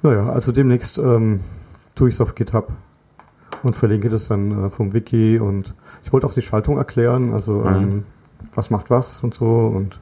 Naja, 0.02 0.28
also 0.28 0.52
demnächst 0.52 0.98
ähm, 0.98 1.40
tue 1.94 2.08
ich 2.08 2.14
es 2.14 2.20
auf 2.20 2.34
GitHub 2.34 2.72
und 3.62 3.74
verlinke 3.74 4.08
das 4.08 4.28
dann 4.28 4.66
äh, 4.66 4.70
vom 4.70 4.92
Wiki 4.92 5.38
und 5.38 5.74
ich 6.02 6.12
wollte 6.12 6.26
auch 6.26 6.34
die 6.34 6.42
Schaltung 6.42 6.76
erklären, 6.76 7.32
also 7.32 7.52
mhm. 7.52 7.66
ähm, 7.66 8.04
was 8.54 8.70
macht 8.70 8.90
was 8.90 9.22
und 9.22 9.34
so 9.34 9.46
und 9.46 10.00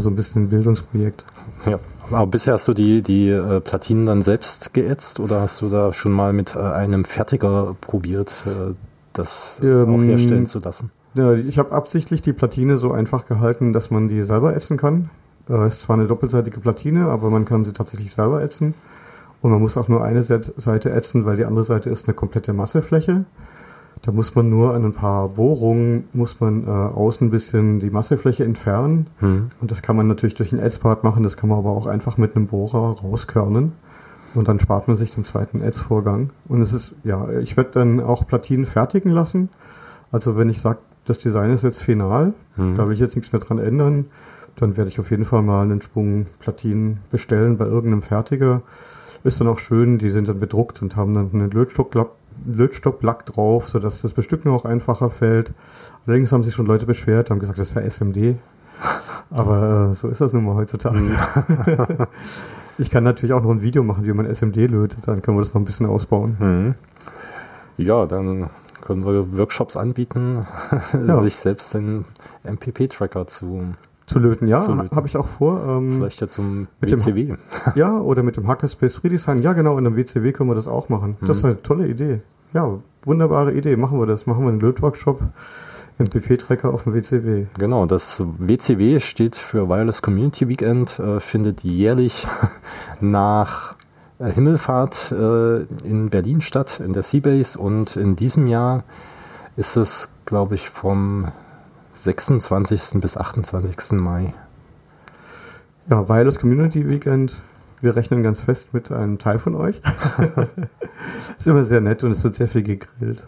so 0.00 0.10
ein 0.10 0.16
bisschen 0.16 0.44
ein 0.44 0.48
Bildungsprojekt. 0.48 1.24
Ja. 1.66 1.78
Aber 2.10 2.26
bisher 2.26 2.54
hast 2.54 2.68
du 2.68 2.74
die, 2.74 3.02
die 3.02 3.28
äh, 3.28 3.60
Platinen 3.60 4.06
dann 4.06 4.22
selbst 4.22 4.72
geätzt 4.72 5.20
oder 5.20 5.40
hast 5.40 5.60
du 5.60 5.68
da 5.68 5.92
schon 5.92 6.12
mal 6.12 6.32
mit 6.32 6.54
äh, 6.56 6.60
einem 6.60 7.04
Fertiger 7.04 7.76
probiert, 7.80 8.32
äh, 8.46 8.74
das 9.12 9.60
ähm, 9.62 9.94
auch 9.94 10.02
herstellen 10.02 10.46
zu 10.46 10.60
lassen? 10.60 10.90
Ja, 11.14 11.32
ich 11.32 11.58
habe 11.58 11.72
absichtlich 11.72 12.22
die 12.22 12.32
Platine 12.32 12.76
so 12.76 12.92
einfach 12.92 13.26
gehalten, 13.26 13.72
dass 13.72 13.90
man 13.90 14.08
die 14.08 14.22
selber 14.22 14.54
ätzen 14.54 14.76
kann. 14.76 15.10
Äh, 15.48 15.66
ist 15.66 15.82
zwar 15.82 15.96
eine 15.96 16.06
doppelseitige 16.06 16.60
Platine, 16.60 17.06
aber 17.06 17.30
man 17.30 17.44
kann 17.44 17.64
sie 17.64 17.72
tatsächlich 17.72 18.14
selber 18.14 18.42
ätzen. 18.42 18.74
Und 19.40 19.50
man 19.52 19.60
muss 19.60 19.76
auch 19.76 19.88
nur 19.88 20.02
eine 20.02 20.22
Seite 20.22 20.90
ätzen, 20.90 21.24
weil 21.24 21.36
die 21.36 21.44
andere 21.44 21.64
Seite 21.64 21.90
ist 21.90 22.08
eine 22.08 22.14
komplette 22.14 22.52
Massefläche. 22.52 23.24
Da 24.02 24.12
muss 24.12 24.34
man 24.34 24.48
nur 24.48 24.74
an 24.74 24.84
ein 24.84 24.92
paar 24.92 25.30
Bohrungen, 25.30 26.08
muss 26.12 26.40
man 26.40 26.64
äh, 26.64 26.68
außen 26.68 27.26
ein 27.26 27.30
bisschen 27.30 27.80
die 27.80 27.90
Massefläche 27.90 28.44
entfernen. 28.44 29.08
Hm. 29.18 29.50
Und 29.60 29.70
das 29.70 29.82
kann 29.82 29.96
man 29.96 30.06
natürlich 30.06 30.34
durch 30.34 30.52
einen 30.52 30.62
Ätzpart 30.62 31.04
machen, 31.04 31.22
das 31.24 31.36
kann 31.36 31.48
man 31.48 31.58
aber 31.58 31.70
auch 31.70 31.86
einfach 31.86 32.16
mit 32.16 32.36
einem 32.36 32.46
Bohrer 32.46 32.96
rauskörnen. 33.00 33.72
Und 34.34 34.48
dann 34.48 34.60
spart 34.60 34.88
man 34.88 34.96
sich 34.96 35.10
den 35.10 35.24
zweiten 35.24 35.62
Ätzvorgang. 35.62 36.30
Und 36.48 36.60
es 36.60 36.72
ist, 36.72 36.94
ja, 37.02 37.30
ich 37.40 37.56
werde 37.56 37.70
dann 37.72 38.00
auch 38.00 38.26
Platinen 38.26 38.66
fertigen 38.66 39.10
lassen. 39.10 39.48
Also 40.12 40.36
wenn 40.36 40.48
ich 40.48 40.60
sage, 40.60 40.78
das 41.08 41.18
Design 41.18 41.50
ist 41.50 41.64
jetzt 41.64 41.82
final. 41.82 42.34
Mhm. 42.56 42.74
Da 42.76 42.86
will 42.86 42.94
ich 42.94 43.00
jetzt 43.00 43.16
nichts 43.16 43.32
mehr 43.32 43.40
dran 43.40 43.58
ändern. 43.58 44.06
Dann 44.56 44.76
werde 44.76 44.90
ich 44.90 45.00
auf 45.00 45.10
jeden 45.10 45.24
Fall 45.24 45.42
mal 45.42 45.62
einen 45.62 45.82
Sprung 45.82 46.26
Platinen 46.38 46.98
bestellen 47.10 47.56
bei 47.56 47.64
irgendeinem 47.64 48.02
Fertiger. 48.02 48.62
Ist 49.24 49.40
dann 49.40 49.48
auch 49.48 49.58
schön, 49.58 49.98
die 49.98 50.10
sind 50.10 50.28
dann 50.28 50.40
bedruckt 50.40 50.82
und 50.82 50.96
haben 50.96 51.14
dann 51.14 51.30
einen 51.32 51.50
Lötstocklack, 51.50 52.08
Lötstocklack 52.46 53.26
drauf, 53.26 53.68
sodass 53.68 54.02
das 54.02 54.12
Bestücken 54.12 54.50
auch 54.50 54.64
einfacher 54.64 55.10
fällt. 55.10 55.52
Allerdings 56.06 56.32
haben 56.32 56.42
sich 56.44 56.54
schon 56.54 56.66
Leute 56.66 56.86
beschwert, 56.86 57.30
haben 57.30 57.38
gesagt, 57.40 57.58
das 57.58 57.68
ist 57.68 57.74
ja 57.74 57.82
SMD. 57.82 58.36
Aber 59.30 59.90
äh, 59.90 59.94
so 59.94 60.08
ist 60.08 60.20
das 60.20 60.32
nun 60.32 60.44
mal 60.44 60.54
heutzutage. 60.54 61.00
ich 62.78 62.90
kann 62.90 63.04
natürlich 63.04 63.32
auch 63.32 63.42
noch 63.42 63.50
ein 63.50 63.62
Video 63.62 63.82
machen, 63.82 64.04
wie 64.04 64.12
man 64.12 64.26
SMD 64.32 64.56
lötet, 64.56 65.06
dann 65.06 65.20
können 65.22 65.36
wir 65.36 65.42
das 65.42 65.52
noch 65.54 65.60
ein 65.60 65.64
bisschen 65.64 65.86
ausbauen. 65.86 66.36
Mhm. 66.38 66.74
Ja, 67.76 68.06
dann 68.06 68.50
können 68.80 69.04
wir 69.04 69.36
Workshops 69.36 69.76
anbieten, 69.76 70.46
Ja. 71.06 71.20
sich 71.22 71.36
selbst 71.36 71.74
den 71.74 72.04
MPP-Tracker 72.44 73.26
zu, 73.26 73.74
Zu 74.08 74.18
löten, 74.18 74.48
ja, 74.48 74.66
habe 74.66 75.06
ich 75.06 75.16
auch 75.16 75.28
vor. 75.28 75.62
Ähm, 75.68 75.96
vielleicht 75.98 76.20
ja 76.20 76.28
zum 76.28 76.66
Mit 76.80 76.90
dem 76.90 76.98
WCW. 76.98 77.34
Ja, 77.74 78.00
oder 78.00 78.22
mit 78.22 78.36
dem 78.36 78.48
Hackerspace 78.48 79.00
Design. 79.02 79.42
Ja, 79.42 79.52
genau, 79.52 79.76
in 79.78 79.86
einem 79.86 79.96
WCW 79.96 80.32
können 80.32 80.48
wir 80.50 80.54
das 80.54 80.66
auch 80.66 80.88
machen. 80.88 81.16
Das 81.20 81.36
ist 81.38 81.42
Mhm. 81.44 81.50
eine 81.50 81.62
tolle 81.62 81.88
Idee. 81.88 82.20
Ja, 82.54 82.78
wunderbare 83.04 83.52
Idee. 83.52 83.76
Machen 83.76 84.00
wir 84.00 84.06
das. 84.06 84.26
Machen 84.26 84.44
wir 84.44 84.48
einen 84.50 84.60
Lötworkshop, 84.60 85.20
MPP-Tracker 85.98 86.72
auf 86.72 86.84
dem 86.84 86.94
WCW. 86.94 87.46
Genau, 87.58 87.84
das 87.84 88.24
WCW 88.38 89.00
steht 89.00 89.36
für 89.36 89.68
Wireless 89.68 90.00
Community 90.00 90.48
Weekend, 90.48 90.98
äh, 90.98 91.20
findet 91.20 91.62
jährlich 91.62 92.26
nach 93.00 93.74
äh, 94.18 94.30
Himmelfahrt 94.30 95.12
äh, 95.12 95.62
in 95.84 96.08
Berlin 96.10 96.40
statt, 96.40 96.80
in 96.84 96.92
der 96.94 97.02
Seabase. 97.02 97.58
Und 97.58 97.96
in 97.96 98.16
diesem 98.16 98.46
Jahr 98.46 98.84
ist 99.56 99.76
es, 99.76 100.08
glaube 100.24 100.54
ich, 100.54 100.70
vom 100.70 101.28
26. 102.08 103.02
bis 103.02 103.18
28. 103.18 103.92
Mai. 103.92 104.32
Ja, 105.90 106.08
Wireless 106.08 106.38
Community 106.38 106.88
Weekend. 106.88 107.36
Wir 107.82 107.96
rechnen 107.96 108.22
ganz 108.22 108.40
fest 108.40 108.72
mit 108.72 108.90
einem 108.90 109.18
Teil 109.18 109.38
von 109.38 109.54
euch. 109.54 109.82
ist 111.38 111.46
immer 111.46 111.64
sehr 111.64 111.82
nett 111.82 112.04
und 112.04 112.12
es 112.12 112.24
wird 112.24 112.34
sehr 112.34 112.48
viel 112.48 112.62
gegrillt. 112.62 113.26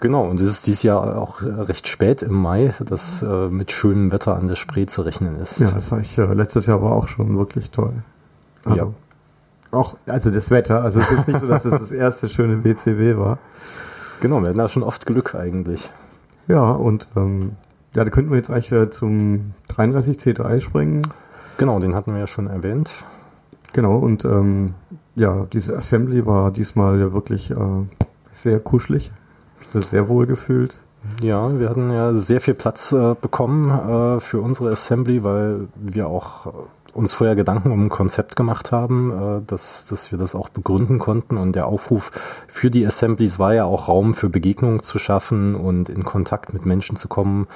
Genau, 0.00 0.28
und 0.28 0.40
es 0.40 0.48
ist 0.48 0.66
dieses 0.66 0.82
Jahr 0.82 1.16
auch 1.16 1.40
recht 1.42 1.86
spät 1.86 2.22
im 2.22 2.34
Mai, 2.34 2.74
dass 2.80 3.22
äh, 3.22 3.48
mit 3.48 3.70
schönem 3.70 4.10
Wetter 4.10 4.36
an 4.36 4.46
der 4.46 4.56
Spree 4.56 4.86
zu 4.86 5.02
rechnen 5.02 5.40
ist. 5.40 5.60
Ja, 5.60 5.70
das 5.70 5.92
war 5.92 6.00
ich, 6.00 6.18
äh, 6.18 6.34
letztes 6.34 6.66
Jahr 6.66 6.82
war 6.82 6.90
auch 6.90 7.06
schon 7.06 7.38
wirklich 7.38 7.70
toll. 7.70 8.02
Also, 8.64 8.94
auch, 9.70 9.96
also 10.06 10.32
das 10.32 10.50
Wetter. 10.50 10.82
Also 10.82 11.00
es 11.00 11.10
ist 11.10 11.28
nicht 11.28 11.40
so, 11.40 11.46
dass 11.46 11.64
es 11.64 11.70
das 11.70 11.92
erste 11.92 12.28
schöne 12.28 12.64
WCW 12.64 13.16
war. 13.16 13.38
Genau, 14.20 14.40
wir 14.40 14.48
hatten 14.48 14.58
da 14.58 14.68
schon 14.68 14.82
oft 14.82 15.06
Glück 15.06 15.36
eigentlich. 15.36 15.88
Ja, 16.48 16.72
und 16.72 17.08
ähm, 17.16 17.52
ja, 17.94 18.04
da 18.04 18.10
könnten 18.10 18.30
wir 18.30 18.38
jetzt 18.38 18.50
eigentlich 18.50 18.72
äh, 18.72 18.90
zum 18.90 19.52
33C3 19.70 20.60
springen. 20.60 21.02
Genau, 21.58 21.78
den 21.78 21.94
hatten 21.94 22.12
wir 22.12 22.20
ja 22.20 22.26
schon 22.26 22.46
erwähnt. 22.46 22.90
Genau, 23.72 23.98
und 23.98 24.24
ähm, 24.24 24.74
ja, 25.14 25.46
diese 25.52 25.76
Assembly 25.76 26.24
war 26.24 26.50
diesmal 26.50 26.98
ja 26.98 27.12
wirklich 27.12 27.50
äh, 27.50 27.56
sehr 28.32 28.60
kuschelig. 28.60 29.12
Ich 29.60 29.68
das 29.70 29.90
sehr 29.90 30.08
wohl 30.08 30.26
gefühlt. 30.26 30.78
Ja, 31.20 31.58
wir 31.58 31.68
hatten 31.68 31.90
ja 31.90 32.14
sehr 32.14 32.40
viel 32.40 32.54
Platz 32.54 32.92
äh, 32.92 33.14
bekommen 33.20 33.70
äh, 33.70 34.20
für 34.20 34.40
unsere 34.40 34.70
Assembly, 34.70 35.22
weil 35.24 35.68
wir 35.74 36.08
auch 36.08 36.46
äh, 36.46 36.50
uns 36.98 37.14
vorher 37.14 37.36
Gedanken 37.36 37.70
um 37.70 37.86
ein 37.86 37.88
Konzept 37.88 38.36
gemacht 38.36 38.72
haben, 38.72 39.12
äh, 39.12 39.40
dass, 39.46 39.86
dass 39.86 40.10
wir 40.10 40.18
das 40.18 40.34
auch 40.34 40.48
begründen 40.48 40.98
konnten. 40.98 41.36
Und 41.36 41.54
der 41.54 41.66
Aufruf 41.66 42.10
für 42.46 42.70
die 42.70 42.86
Assemblies 42.86 43.38
war 43.38 43.54
ja 43.54 43.64
auch 43.64 43.88
Raum 43.88 44.14
für 44.14 44.28
Begegnungen 44.28 44.82
zu 44.82 44.98
schaffen 44.98 45.54
und 45.54 45.88
in 45.88 46.04
Kontakt 46.04 46.52
mit 46.52 46.66
Menschen 46.66 46.96
zu 46.96 47.08
kommen. 47.08 47.46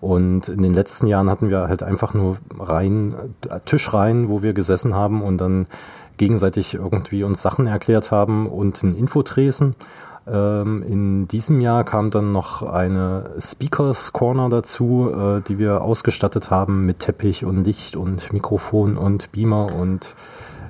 Und 0.00 0.48
in 0.48 0.62
den 0.62 0.74
letzten 0.74 1.06
Jahren 1.06 1.30
hatten 1.30 1.50
wir 1.50 1.68
halt 1.68 1.82
einfach 1.82 2.14
nur 2.14 2.36
Reihen, 2.58 3.14
äh, 3.48 3.60
Tischreihen, 3.64 4.28
wo 4.28 4.42
wir 4.42 4.52
gesessen 4.52 4.94
haben 4.94 5.22
und 5.22 5.40
dann 5.40 5.66
gegenseitig 6.18 6.74
irgendwie 6.74 7.22
uns 7.22 7.40
Sachen 7.40 7.66
erklärt 7.66 8.10
haben 8.10 8.48
und 8.48 8.82
einen 8.82 8.96
Infotresen. 8.96 9.76
Ähm, 10.30 10.82
in 10.82 11.28
diesem 11.28 11.60
Jahr 11.60 11.84
kam 11.84 12.10
dann 12.10 12.32
noch 12.32 12.62
eine 12.62 13.30
Speakers 13.40 14.12
Corner 14.12 14.48
dazu, 14.48 15.10
äh, 15.10 15.40
die 15.46 15.58
wir 15.58 15.82
ausgestattet 15.82 16.50
haben 16.50 16.86
mit 16.86 17.00
Teppich 17.00 17.44
und 17.44 17.64
Licht 17.64 17.96
und 17.96 18.32
Mikrofon 18.32 18.96
und 18.96 19.32
Beamer 19.32 19.72
und 19.74 20.14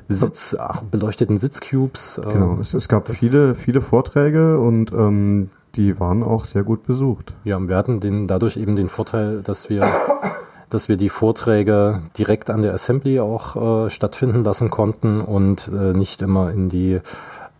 Sitz, 0.08 0.56
ach, 0.58 0.82
beleuchteten 0.82 1.38
Sitzcubes. 1.38 2.18
äh, 2.18 2.32
Genau, 2.32 2.58
es, 2.60 2.74
es 2.74 2.88
gab 2.88 3.08
viele, 3.08 3.54
viele 3.54 3.80
Vorträge 3.80 4.58
und 4.58 4.92
ähm, 4.92 5.50
die 5.74 6.00
waren 6.00 6.22
auch 6.22 6.44
sehr 6.44 6.62
gut 6.62 6.84
besucht. 6.84 7.34
Ja, 7.44 7.56
und 7.56 7.68
wir 7.68 7.76
hatten 7.76 8.00
den, 8.00 8.26
dadurch 8.26 8.56
eben 8.56 8.74
den 8.74 8.88
Vorteil, 8.88 9.42
dass 9.42 9.68
wir, 9.68 9.86
dass 10.70 10.88
wir 10.88 10.96
die 10.96 11.10
Vorträge 11.10 12.02
direkt 12.16 12.48
an 12.48 12.62
der 12.62 12.72
Assembly 12.72 13.20
auch 13.20 13.86
äh, 13.86 13.90
stattfinden 13.90 14.44
lassen 14.44 14.70
konnten 14.70 15.20
und 15.20 15.68
äh, 15.68 15.92
nicht 15.92 16.22
immer 16.22 16.50
in 16.52 16.68
die 16.68 17.00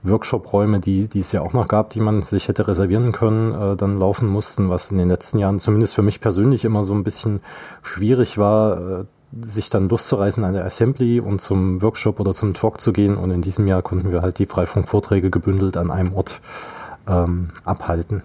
Workshop-Räume, 0.02 0.80
die, 0.80 1.08
die 1.08 1.20
es 1.20 1.32
ja 1.32 1.42
auch 1.42 1.52
noch 1.52 1.68
gab, 1.68 1.90
die 1.90 2.00
man 2.00 2.22
sich 2.22 2.48
hätte 2.48 2.68
reservieren 2.68 3.12
können, 3.12 3.52
äh, 3.52 3.76
dann 3.76 3.98
laufen 3.98 4.28
mussten, 4.28 4.70
was 4.70 4.90
in 4.90 4.98
den 4.98 5.08
letzten 5.08 5.38
Jahren 5.38 5.58
zumindest 5.58 5.94
für 5.94 6.02
mich 6.02 6.20
persönlich 6.20 6.64
immer 6.64 6.84
so 6.84 6.94
ein 6.94 7.04
bisschen 7.04 7.40
schwierig 7.82 8.38
war, 8.38 9.00
äh, 9.00 9.04
sich 9.40 9.70
dann 9.70 9.88
loszureißen 9.88 10.42
an 10.44 10.54
der 10.54 10.64
Assembly 10.64 11.20
und 11.20 11.40
zum 11.40 11.82
Workshop 11.82 12.20
oder 12.20 12.32
zum 12.32 12.54
Talk 12.54 12.80
zu 12.80 12.92
gehen. 12.92 13.16
Und 13.16 13.30
in 13.30 13.42
diesem 13.42 13.66
Jahr 13.66 13.82
konnten 13.82 14.10
wir 14.10 14.22
halt 14.22 14.38
die 14.38 14.46
Freifunk-Vorträge 14.46 15.30
gebündelt 15.30 15.76
an 15.76 15.90
einem 15.90 16.14
Ort 16.14 16.40
ähm, 17.06 17.48
abhalten. 17.64 18.22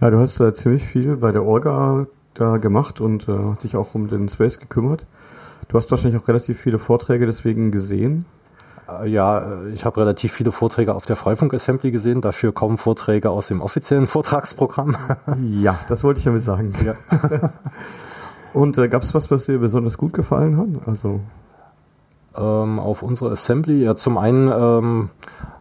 Ja, 0.00 0.10
du 0.10 0.18
hast 0.18 0.38
äh, 0.40 0.54
ziemlich 0.54 0.84
viel 0.84 1.16
bei 1.16 1.32
der 1.32 1.44
Orga 1.44 2.06
da 2.34 2.58
gemacht 2.58 3.00
und 3.00 3.28
äh, 3.28 3.32
hast 3.32 3.64
dich 3.64 3.76
auch 3.76 3.94
um 3.94 4.08
den 4.08 4.28
Space 4.28 4.60
gekümmert. 4.60 5.06
Du 5.68 5.76
hast 5.76 5.90
wahrscheinlich 5.90 6.20
auch 6.22 6.28
relativ 6.28 6.60
viele 6.60 6.78
Vorträge 6.78 7.26
deswegen 7.26 7.70
gesehen. 7.70 8.24
Äh, 8.88 9.08
Ja, 9.08 9.38
äh, 9.38 9.70
ich 9.70 9.84
habe 9.84 10.00
relativ 10.00 10.32
viele 10.32 10.52
Vorträge 10.52 10.94
auf 10.94 11.06
der 11.06 11.16
Freifunk 11.16 11.54
Assembly 11.54 11.90
gesehen, 11.90 12.20
dafür 12.20 12.52
kaum 12.52 12.78
Vorträge 12.78 13.30
aus 13.30 13.48
dem 13.48 13.60
offiziellen 13.60 14.06
Vortragsprogramm. 14.08 14.96
Ja, 15.42 15.78
das 15.88 16.04
wollte 16.04 16.18
ich 16.18 16.24
damit 16.24 16.42
sagen. 16.42 16.72
Ja. 16.84 16.94
und 18.52 18.78
äh, 18.78 18.88
gab 18.88 19.02
es 19.02 19.14
was, 19.14 19.30
was 19.30 19.46
dir 19.46 19.58
besonders 19.58 19.98
gut 19.98 20.12
gefallen 20.12 20.56
hat? 20.58 20.68
Also, 20.86 21.20
ähm, 22.36 22.78
auf 22.78 23.02
unserer 23.02 23.32
Assembly, 23.32 23.82
ja, 23.82 23.96
zum 23.96 24.16
einen 24.16 24.48
ähm, 24.52 25.10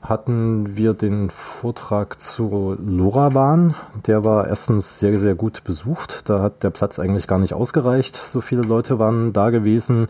hatten 0.02 0.78
wir 0.78 0.94
den 0.94 1.30
Vortrag 1.32 2.22
zu 2.22 2.78
LoRaWAN. 2.80 3.74
Der 4.06 4.24
war 4.24 4.48
erstens 4.48 5.00
sehr, 5.00 5.18
sehr 5.18 5.36
gut 5.36 5.64
besucht. 5.64 6.30
Da 6.30 6.42
hat 6.42 6.64
der 6.64 6.70
Platz 6.70 7.00
eigentlich 7.00 7.28
gar 7.28 7.40
nicht 7.40 7.54
ausgereicht. 7.54 8.16
So 8.16 8.42
viele 8.42 8.62
Leute 8.62 9.00
waren 9.00 9.34
da 9.34 9.50
gewesen. 9.50 10.08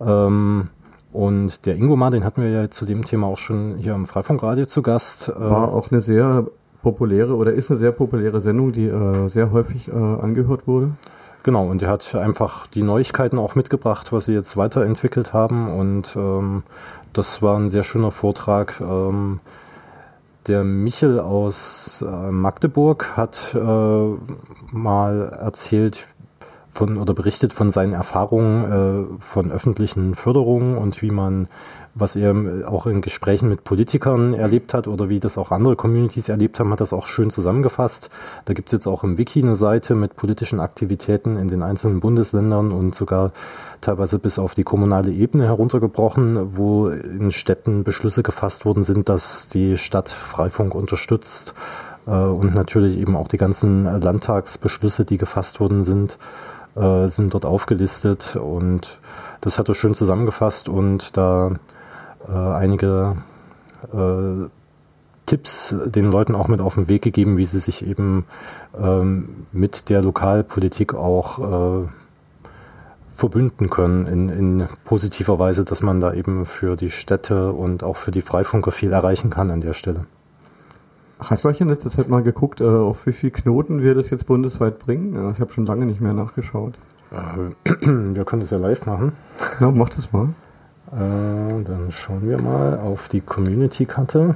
Ähm, 0.00 0.68
und 1.16 1.64
der 1.64 1.76
Ingomar, 1.76 2.10
den 2.10 2.24
hatten 2.24 2.42
wir 2.42 2.50
ja 2.50 2.70
zu 2.70 2.84
dem 2.84 3.06
Thema 3.06 3.26
auch 3.28 3.38
schon 3.38 3.76
hier 3.76 3.94
im 3.94 4.04
Freifunkradio 4.04 4.66
zu 4.66 4.82
Gast. 4.82 5.30
Äh, 5.30 5.40
war 5.40 5.72
auch 5.72 5.90
eine 5.90 6.02
sehr 6.02 6.46
populäre 6.82 7.36
oder 7.36 7.54
ist 7.54 7.70
eine 7.70 7.78
sehr 7.78 7.92
populäre 7.92 8.42
Sendung, 8.42 8.72
die 8.72 8.86
äh, 8.86 9.26
sehr 9.28 9.50
häufig 9.50 9.88
äh, 9.88 9.92
angehört 9.92 10.66
wurde. 10.66 10.90
Genau, 11.42 11.68
und 11.68 11.82
er 11.82 11.88
hat 11.88 12.14
einfach 12.14 12.66
die 12.66 12.82
Neuigkeiten 12.82 13.38
auch 13.38 13.54
mitgebracht, 13.54 14.12
was 14.12 14.26
sie 14.26 14.34
jetzt 14.34 14.58
weiterentwickelt 14.58 15.32
haben. 15.32 15.72
Und 15.72 16.14
ähm, 16.16 16.64
das 17.14 17.40
war 17.40 17.56
ein 17.56 17.70
sehr 17.70 17.82
schöner 17.82 18.10
Vortrag. 18.10 18.82
Ähm, 18.82 19.40
der 20.46 20.64
Michel 20.64 21.18
aus 21.18 22.04
äh, 22.06 22.30
Magdeburg 22.30 23.16
hat 23.16 23.54
äh, 23.54 24.14
mal 24.70 25.38
erzählt 25.40 26.06
von 26.76 26.98
oder 26.98 27.14
berichtet 27.14 27.54
von 27.54 27.72
seinen 27.72 27.94
Erfahrungen 27.94 29.16
äh, 29.18 29.22
von 29.22 29.50
öffentlichen 29.50 30.14
Förderungen 30.14 30.76
und 30.76 31.00
wie 31.00 31.10
man, 31.10 31.48
was 31.94 32.16
er 32.16 32.34
auch 32.66 32.86
in 32.86 33.00
Gesprächen 33.00 33.48
mit 33.48 33.64
Politikern 33.64 34.34
erlebt 34.34 34.74
hat 34.74 34.86
oder 34.86 35.08
wie 35.08 35.18
das 35.18 35.38
auch 35.38 35.50
andere 35.50 35.74
Communities 35.74 36.28
erlebt 36.28 36.60
haben, 36.60 36.70
hat 36.70 36.80
das 36.80 36.92
auch 36.92 37.06
schön 37.06 37.30
zusammengefasst. 37.30 38.10
Da 38.44 38.52
gibt 38.52 38.68
es 38.68 38.72
jetzt 38.72 38.86
auch 38.86 39.04
im 39.04 39.16
Wiki 39.16 39.42
eine 39.42 39.56
Seite 39.56 39.94
mit 39.94 40.16
politischen 40.16 40.60
Aktivitäten 40.60 41.36
in 41.36 41.48
den 41.48 41.62
einzelnen 41.62 42.00
Bundesländern 42.00 42.72
und 42.72 42.94
sogar 42.94 43.32
teilweise 43.80 44.18
bis 44.18 44.38
auf 44.38 44.54
die 44.54 44.64
kommunale 44.64 45.10
Ebene 45.10 45.44
heruntergebrochen, 45.44 46.58
wo 46.58 46.88
in 46.88 47.32
Städten 47.32 47.84
Beschlüsse 47.84 48.22
gefasst 48.22 48.66
worden 48.66 48.84
sind, 48.84 49.08
dass 49.08 49.48
die 49.48 49.78
Stadt 49.78 50.10
Freifunk 50.10 50.74
unterstützt 50.74 51.54
äh, 52.06 52.10
und 52.10 52.54
natürlich 52.54 52.98
eben 52.98 53.16
auch 53.16 53.28
die 53.28 53.38
ganzen 53.38 53.84
Landtagsbeschlüsse, 53.84 55.06
die 55.06 55.16
gefasst 55.16 55.58
worden 55.58 55.84
sind, 55.84 56.18
äh, 56.76 57.08
sind 57.08 57.34
dort 57.34 57.44
aufgelistet 57.44 58.36
und 58.36 58.98
das 59.40 59.58
hat 59.58 59.68
er 59.68 59.74
schön 59.74 59.94
zusammengefasst 59.94 60.68
und 60.68 61.16
da 61.16 61.52
äh, 62.28 62.32
einige 62.32 63.16
äh, 63.92 64.48
Tipps 65.26 65.74
den 65.86 66.10
Leuten 66.10 66.34
auch 66.34 66.48
mit 66.48 66.60
auf 66.60 66.74
den 66.74 66.88
Weg 66.88 67.02
gegeben, 67.02 67.36
wie 67.36 67.44
sie 67.44 67.58
sich 67.58 67.84
eben 67.84 68.26
ähm, 68.78 69.46
mit 69.52 69.88
der 69.88 70.02
Lokalpolitik 70.02 70.94
auch 70.94 71.82
äh, 71.82 71.88
verbünden 73.12 73.70
können 73.70 74.06
in, 74.06 74.28
in 74.28 74.68
positiver 74.84 75.38
Weise, 75.38 75.64
dass 75.64 75.82
man 75.82 76.00
da 76.00 76.12
eben 76.12 76.46
für 76.46 76.76
die 76.76 76.90
Städte 76.90 77.50
und 77.52 77.82
auch 77.82 77.96
für 77.96 78.10
die 78.10 78.22
Freifunker 78.22 78.70
viel 78.70 78.92
erreichen 78.92 79.30
kann 79.30 79.50
an 79.50 79.60
der 79.60 79.72
Stelle. 79.72 80.06
Hast 81.18 81.44
du 81.44 81.48
euch 81.48 81.62
in 81.62 81.68
letzter 81.68 81.90
Zeit 81.90 82.08
mal 82.08 82.22
geguckt, 82.22 82.60
äh, 82.60 82.64
auf 82.64 83.06
wie 83.06 83.12
viele 83.12 83.32
Knoten 83.32 83.82
wir 83.82 83.94
das 83.94 84.10
jetzt 84.10 84.26
bundesweit 84.26 84.78
bringen? 84.78 85.14
Ja, 85.14 85.30
ich 85.30 85.40
habe 85.40 85.50
schon 85.50 85.64
lange 85.64 85.86
nicht 85.86 86.00
mehr 86.00 86.12
nachgeschaut. 86.12 86.74
Äh, 87.10 87.70
wir 88.14 88.24
können 88.26 88.40
das 88.40 88.50
ja 88.50 88.58
live 88.58 88.84
machen. 88.84 89.12
Genau, 89.58 89.72
mach 89.72 89.88
das 89.88 90.12
mal. 90.12 90.34
Äh, 90.92 91.64
dann 91.64 91.90
schauen 91.90 92.28
wir 92.28 92.40
mal 92.42 92.78
auf 92.78 93.08
die 93.08 93.22
Community-Karte. 93.22 94.34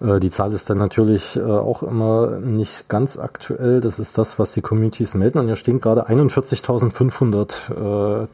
Die 0.00 0.28
Zahl 0.28 0.52
ist 0.52 0.68
dann 0.68 0.78
natürlich 0.78 1.40
auch 1.40 1.82
immer 1.82 2.38
nicht 2.38 2.90
ganz 2.90 3.16
aktuell. 3.16 3.80
Das 3.80 3.98
ist 3.98 4.18
das, 4.18 4.38
was 4.38 4.52
die 4.52 4.60
Communities 4.60 5.14
melden. 5.14 5.38
Und 5.38 5.46
hier 5.46 5.56
stehen 5.56 5.80
gerade 5.80 6.10
41.500 6.10 8.24
äh, 8.24 8.26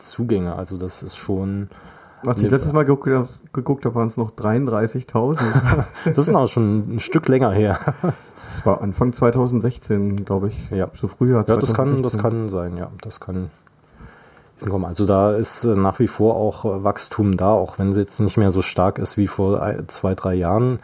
Zugänge. 0.00 0.56
Also 0.56 0.76
das 0.76 1.04
ist 1.04 1.16
schon... 1.16 1.68
Als 2.26 2.42
ich 2.42 2.50
letztes 2.50 2.72
Mal 2.72 2.84
geguckt 2.84 3.08
habe, 3.08 3.28
geguckt 3.52 3.84
habe 3.84 3.94
waren 3.94 4.06
es 4.06 4.16
noch 4.16 4.32
33.000. 4.32 5.38
das 6.14 6.28
ist 6.28 6.34
auch 6.34 6.48
schon 6.48 6.96
ein 6.96 7.00
Stück 7.00 7.28
länger 7.28 7.50
her. 7.50 7.78
das 8.44 8.64
war 8.64 8.80
Anfang 8.80 9.12
2016, 9.12 10.24
glaube 10.24 10.48
ich. 10.48 10.70
Ja. 10.70 10.88
So 10.94 11.08
früher. 11.08 11.44
Ja, 11.46 11.56
das 11.56 11.74
kann, 11.74 12.02
das 12.02 12.18
kann 12.18 12.50
sein, 12.50 12.76
ja. 12.76 12.90
Das 13.02 13.20
kann 13.20 13.50
hinkommen. 14.58 14.86
Also 14.86 15.06
da 15.06 15.32
ist 15.32 15.64
äh, 15.64 15.74
nach 15.74 15.98
wie 15.98 16.08
vor 16.08 16.36
auch 16.36 16.64
äh, 16.64 16.84
Wachstum 16.84 17.36
da, 17.36 17.50
auch 17.50 17.78
wenn 17.78 17.92
es 17.92 17.98
jetzt 17.98 18.20
nicht 18.20 18.36
mehr 18.36 18.50
so 18.50 18.62
stark 18.62 18.98
ist 18.98 19.16
wie 19.16 19.26
vor 19.26 19.60
zwei, 19.88 20.14
drei 20.14 20.34
Jahren. 20.34 20.80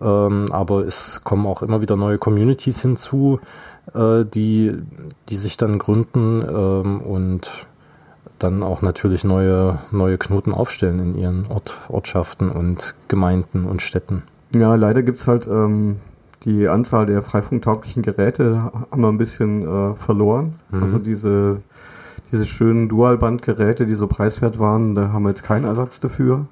Ähm, 0.00 0.46
aber 0.50 0.84
es 0.84 1.22
kommen 1.24 1.46
auch 1.46 1.62
immer 1.62 1.80
wieder 1.80 1.96
neue 1.96 2.18
Communities 2.18 2.80
hinzu, 2.80 3.40
äh, 3.94 4.24
die, 4.24 4.74
die 5.28 5.36
sich 5.36 5.56
dann 5.56 5.78
gründen 5.78 6.42
ähm, 6.42 7.00
und 7.00 7.66
dann 8.38 8.62
auch 8.62 8.82
natürlich 8.82 9.24
neue, 9.24 9.78
neue 9.90 10.18
Knoten 10.18 10.52
aufstellen 10.52 10.98
in 10.98 11.18
ihren 11.18 11.46
Ort, 11.48 11.80
Ortschaften 11.88 12.50
und 12.50 12.94
Gemeinden 13.08 13.64
und 13.64 13.82
Städten. 13.82 14.22
Ja, 14.54 14.74
leider 14.74 15.02
gibt 15.02 15.18
es 15.18 15.26
halt 15.26 15.46
ähm, 15.46 15.96
die 16.44 16.68
Anzahl 16.68 17.06
der 17.06 17.22
freifunktauglichen 17.22 18.02
Geräte 18.02 18.70
haben 18.90 19.00
wir 19.00 19.08
ein 19.08 19.18
bisschen 19.18 19.62
äh, 19.62 19.94
verloren. 19.94 20.54
Mhm. 20.70 20.82
Also 20.82 20.98
diese, 20.98 21.62
diese 22.32 22.44
schönen 22.44 22.88
Dualbandgeräte, 22.88 23.86
die 23.86 23.94
so 23.94 24.06
preiswert 24.06 24.58
waren, 24.58 24.94
da 24.94 25.12
haben 25.12 25.22
wir 25.22 25.30
jetzt 25.30 25.44
keinen 25.44 25.64
Ersatz 25.64 26.00
dafür. 26.00 26.46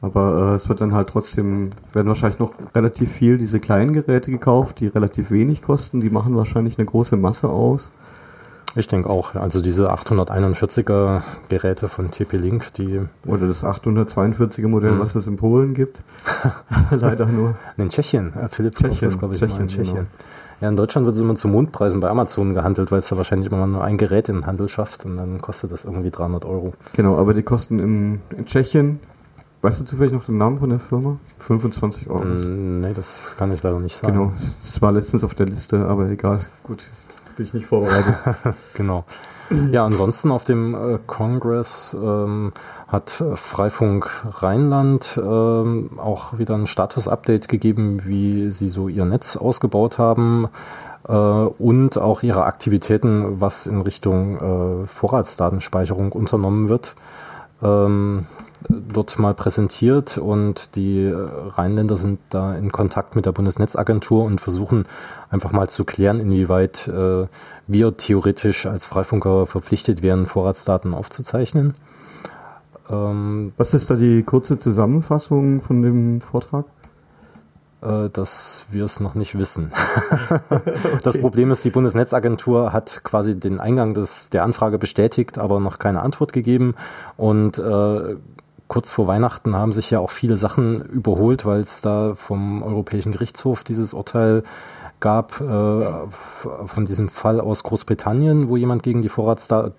Aber 0.00 0.52
äh, 0.52 0.54
es 0.54 0.68
wird 0.68 0.80
dann 0.80 0.94
halt 0.94 1.08
trotzdem, 1.08 1.70
werden 1.92 2.08
wahrscheinlich 2.08 2.38
noch 2.38 2.52
relativ 2.74 3.12
viel 3.12 3.38
diese 3.38 3.60
kleinen 3.60 3.92
Geräte 3.92 4.30
gekauft, 4.30 4.80
die 4.80 4.86
relativ 4.86 5.30
wenig 5.30 5.62
kosten. 5.62 6.00
Die 6.00 6.10
machen 6.10 6.36
wahrscheinlich 6.36 6.78
eine 6.78 6.86
große 6.86 7.16
Masse 7.16 7.48
aus. 7.48 7.90
Ich 8.76 8.88
denke 8.88 9.08
auch. 9.08 9.34
Also 9.34 9.60
diese 9.60 9.92
841er 9.92 11.22
Geräte 11.48 11.88
von 11.88 12.10
TP-Link, 12.10 12.74
die... 12.74 13.00
Oder 13.26 13.46
das 13.46 13.64
842er 13.64 14.68
Modell, 14.68 14.92
mhm. 14.92 15.00
was 15.00 15.14
es 15.14 15.26
in 15.26 15.36
Polen 15.36 15.74
gibt. 15.74 16.02
Leider 16.90 17.26
nur. 17.26 17.54
In 17.76 17.90
Tschechien. 17.90 18.32
Äh, 18.34 18.48
Philipp 18.48 18.76
Tschechien, 18.76 19.10
das, 19.10 19.18
glaube 19.18 19.34
ich, 19.34 19.40
Tschechien, 19.40 19.62
in 19.62 19.68
Tschechien. 19.68 19.94
Genau. 19.94 20.06
Ja, 20.60 20.68
in 20.68 20.76
Deutschland 20.76 21.04
wird 21.06 21.16
es 21.16 21.22
immer 21.22 21.34
zu 21.34 21.48
Mondpreisen 21.48 22.00
bei 22.00 22.08
Amazon 22.08 22.54
gehandelt, 22.54 22.90
weil 22.90 22.98
es 22.98 23.08
da 23.08 23.16
wahrscheinlich 23.16 23.50
immer 23.50 23.66
nur 23.66 23.82
ein 23.84 23.98
Gerät 23.98 24.28
in 24.28 24.36
den 24.36 24.46
Handel 24.46 24.68
schafft 24.68 25.04
und 25.04 25.16
dann 25.16 25.40
kostet 25.40 25.72
das 25.72 25.84
irgendwie 25.84 26.10
300 26.10 26.44
Euro. 26.44 26.74
Genau, 26.94 27.18
aber 27.18 27.34
die 27.34 27.42
kosten 27.42 27.78
in, 27.78 28.20
in 28.36 28.46
Tschechien 28.46 29.00
Weißt 29.64 29.80
du 29.80 29.84
zufällig 29.86 30.12
noch 30.12 30.26
den 30.26 30.36
Namen 30.36 30.58
von 30.58 30.68
der 30.68 30.78
Firma? 30.78 31.16
25 31.38 32.10
Euro. 32.10 32.22
Mm, 32.22 32.82
nee, 32.82 32.92
das 32.92 33.32
kann 33.38 33.50
ich 33.50 33.62
leider 33.62 33.80
nicht 33.80 33.96
sagen. 33.96 34.12
Genau, 34.12 34.32
es 34.62 34.82
war 34.82 34.92
letztens 34.92 35.24
auf 35.24 35.34
der 35.34 35.46
Liste, 35.46 35.86
aber 35.86 36.10
egal. 36.10 36.44
Gut, 36.64 36.90
bin 37.36 37.46
ich 37.46 37.54
nicht 37.54 37.66
vorbereitet. 37.66 38.14
genau. 38.74 39.04
Ja, 39.70 39.84
ansonsten 39.84 40.30
auf 40.30 40.44
dem 40.44 40.74
äh, 40.74 40.98
Kongress 41.06 41.94
ähm, 42.00 42.52
hat 42.88 43.20
äh, 43.20 43.36
Freifunk 43.36 44.10
Rheinland 44.40 45.20
ähm, 45.22 45.90
auch 45.98 46.38
wieder 46.38 46.54
ein 46.54 46.66
Status-Update 46.66 47.48
gegeben, 47.48 48.02
wie 48.04 48.50
sie 48.50 48.68
so 48.68 48.88
ihr 48.88 49.04
Netz 49.04 49.36
ausgebaut 49.36 49.98
haben 49.98 50.48
äh, 51.06 51.12
und 51.12 51.98
auch 51.98 52.22
ihre 52.22 52.44
Aktivitäten, 52.44 53.40
was 53.40 53.66
in 53.66 53.82
Richtung 53.82 54.84
äh, 54.84 54.86
Vorratsdatenspeicherung 54.86 56.12
unternommen 56.12 56.68
wird. 56.68 56.94
Ähm, 57.62 58.26
dort 58.68 59.18
mal 59.18 59.34
präsentiert 59.34 60.18
und 60.18 60.74
die 60.76 61.10
Rheinländer 61.10 61.96
sind 61.96 62.20
da 62.30 62.54
in 62.54 62.72
Kontakt 62.72 63.14
mit 63.16 63.26
der 63.26 63.32
Bundesnetzagentur 63.32 64.24
und 64.24 64.40
versuchen 64.40 64.86
einfach 65.30 65.52
mal 65.52 65.68
zu 65.68 65.84
klären, 65.84 66.20
inwieweit 66.20 66.88
äh, 66.88 67.26
wir 67.66 67.96
theoretisch 67.96 68.66
als 68.66 68.86
Freifunker 68.86 69.46
verpflichtet 69.46 70.02
wären, 70.02 70.26
Vorratsdaten 70.26 70.94
aufzuzeichnen. 70.94 71.74
Ähm, 72.90 73.52
Was 73.56 73.74
ist 73.74 73.90
da 73.90 73.94
die 73.96 74.22
kurze 74.22 74.58
Zusammenfassung 74.58 75.60
von 75.60 75.82
dem 75.82 76.20
Vortrag? 76.20 76.64
Äh, 77.84 78.08
dass 78.10 78.64
wir 78.70 78.86
es 78.86 78.98
noch 79.00 79.14
nicht 79.14 79.38
wissen. 79.38 79.70
okay. 80.50 80.72
Das 81.02 81.20
Problem 81.20 81.50
ist, 81.50 81.64
die 81.66 81.70
Bundesnetzagentur 81.70 82.72
hat 82.72 83.02
quasi 83.04 83.38
den 83.38 83.60
Eingang 83.60 83.92
des, 83.92 84.30
der 84.30 84.42
Anfrage 84.42 84.78
bestätigt, 84.78 85.36
aber 85.38 85.60
noch 85.60 85.78
keine 85.78 86.00
Antwort 86.00 86.32
gegeben. 86.32 86.76
Und 87.18 87.58
äh, 87.58 88.16
kurz 88.74 88.90
vor 88.90 89.06
Weihnachten 89.06 89.54
haben 89.54 89.72
sich 89.72 89.92
ja 89.92 90.00
auch 90.00 90.10
viele 90.10 90.36
Sachen 90.36 90.82
überholt, 90.86 91.46
weil 91.46 91.60
es 91.60 91.80
da 91.80 92.14
vom 92.16 92.60
Europäischen 92.64 93.12
Gerichtshof 93.12 93.62
dieses 93.62 93.94
Urteil 93.94 94.42
gab 94.98 95.40
äh, 95.40 95.84
von 96.66 96.84
diesem 96.84 97.08
Fall 97.08 97.40
aus 97.40 97.62
Großbritannien, 97.62 98.48
wo 98.48 98.56
jemand 98.56 98.82
gegen 98.82 99.00
die 99.00 99.10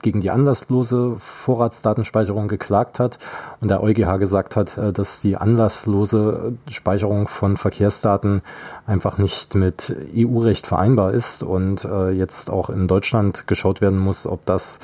gegen 0.02 0.22
die 0.22 0.32
anlasslose 0.32 1.18
Vorratsdatenspeicherung 1.20 2.48
geklagt 2.48 3.00
hat 3.00 3.20
und 3.60 3.70
der 3.70 3.84
EuGH 3.84 4.18
gesagt 4.18 4.56
hat, 4.56 4.78
äh, 4.78 4.94
dass 4.94 5.20
die 5.20 5.36
anlasslose 5.36 6.54
Speicherung 6.70 7.28
von 7.28 7.58
Verkehrsdaten 7.58 8.44
einfach 8.88 9.18
nicht 9.18 9.56
mit 9.56 9.94
EU-Recht 10.16 10.68
vereinbar 10.68 11.12
ist 11.12 11.44
und 11.44 11.84
äh, 11.84 12.12
jetzt 12.12 12.50
auch 12.50 12.70
in 12.70 12.88
Deutschland 12.88 13.46
geschaut 13.46 13.82
werden 13.82 14.00
muss, 14.00 14.26
ob 14.26 14.46
das 14.46 14.80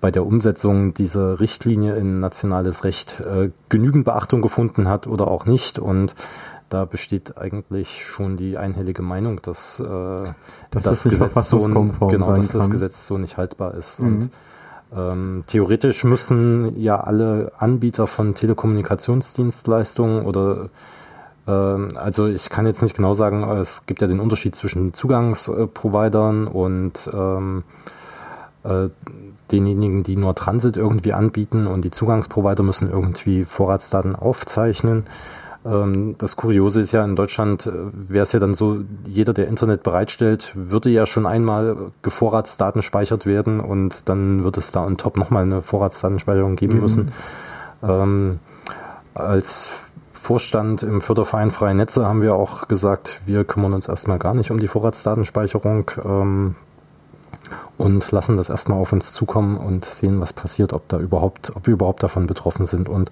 bei 0.00 0.10
der 0.10 0.26
Umsetzung 0.26 0.94
dieser 0.94 1.40
Richtlinie 1.40 1.96
in 1.96 2.20
nationales 2.20 2.84
Recht 2.84 3.20
äh, 3.20 3.50
genügend 3.68 4.04
Beachtung 4.04 4.42
gefunden 4.42 4.88
hat 4.88 5.06
oder 5.06 5.28
auch 5.28 5.46
nicht. 5.46 5.78
Und 5.78 6.14
da 6.68 6.84
besteht 6.84 7.38
eigentlich 7.38 8.04
schon 8.04 8.36
die 8.36 8.58
einhellige 8.58 9.02
Meinung, 9.02 9.40
dass, 9.42 9.80
äh, 9.80 9.84
dass 9.84 10.34
das, 10.70 11.02
das 11.02 11.04
Gesetz 11.04 11.48
so, 11.48 11.58
genau, 11.58 12.34
dass 12.34 12.48
das 12.48 12.70
Gesetz 12.70 13.06
so 13.06 13.18
nicht 13.18 13.36
haltbar 13.36 13.74
ist. 13.74 14.00
Mhm. 14.00 14.06
Und 14.06 14.30
ähm, 14.96 15.44
theoretisch 15.46 16.04
müssen 16.04 16.78
ja 16.78 17.00
alle 17.00 17.52
Anbieter 17.58 18.06
von 18.06 18.34
Telekommunikationsdienstleistungen 18.34 20.24
oder 20.24 20.68
ähm, 21.46 21.90
also 21.96 22.26
ich 22.26 22.48
kann 22.48 22.66
jetzt 22.66 22.82
nicht 22.82 22.96
genau 22.96 23.14
sagen, 23.14 23.42
es 23.42 23.86
gibt 23.86 24.02
ja 24.02 24.06
den 24.06 24.20
Unterschied 24.20 24.54
zwischen 24.54 24.94
Zugangsprovidern 24.94 26.46
und 26.46 27.10
ähm, 27.12 27.64
äh, 27.66 28.03
denjenigen, 29.50 30.02
die 30.02 30.16
nur 30.16 30.34
Transit 30.34 30.76
irgendwie 30.76 31.12
anbieten 31.12 31.66
und 31.66 31.84
die 31.84 31.90
Zugangsprovider 31.90 32.62
müssen 32.62 32.90
irgendwie 32.90 33.44
Vorratsdaten 33.44 34.16
aufzeichnen. 34.16 35.04
Ähm, 35.64 36.16
das 36.18 36.36
Kuriose 36.36 36.80
ist 36.80 36.92
ja, 36.92 37.04
in 37.04 37.16
Deutschland 37.16 37.66
äh, 37.66 37.72
wäre 37.92 38.22
es 38.22 38.32
ja 38.32 38.40
dann 38.40 38.54
so, 38.54 38.78
jeder, 39.06 39.32
der 39.32 39.48
Internet 39.48 39.82
bereitstellt, 39.82 40.52
würde 40.54 40.90
ja 40.90 41.06
schon 41.06 41.26
einmal 41.26 41.92
gevorratsdaten 42.02 42.82
speichert 42.82 43.26
werden 43.26 43.60
und 43.60 44.08
dann 44.08 44.44
wird 44.44 44.56
es 44.58 44.70
da 44.70 44.84
on 44.84 44.96
top 44.96 45.16
nochmal 45.16 45.42
eine 45.42 45.62
Vorratsdatenspeicherung 45.62 46.56
geben 46.56 46.74
mhm. 46.74 46.80
müssen. 46.80 47.12
Ähm, 47.82 48.40
als 49.14 49.70
Vorstand 50.12 50.82
im 50.82 51.00
Förderverein 51.00 51.50
Freie 51.50 51.74
Netze 51.74 52.06
haben 52.06 52.22
wir 52.22 52.34
auch 52.34 52.66
gesagt, 52.66 53.20
wir 53.26 53.44
kümmern 53.44 53.74
uns 53.74 53.88
erstmal 53.88 54.18
gar 54.18 54.34
nicht 54.34 54.50
um 54.50 54.58
die 54.58 54.68
Vorratsdatenspeicherung. 54.68 55.90
Ähm, 56.02 56.54
und 57.76 58.10
lassen 58.12 58.36
das 58.36 58.50
erstmal 58.50 58.78
auf 58.78 58.92
uns 58.92 59.12
zukommen 59.12 59.56
und 59.56 59.84
sehen, 59.84 60.20
was 60.20 60.32
passiert, 60.32 60.72
ob 60.72 60.88
da 60.88 60.98
überhaupt, 60.98 61.52
ob 61.56 61.66
wir 61.66 61.74
überhaupt 61.74 62.02
davon 62.02 62.26
betroffen 62.26 62.66
sind. 62.66 62.88
Und 62.88 63.10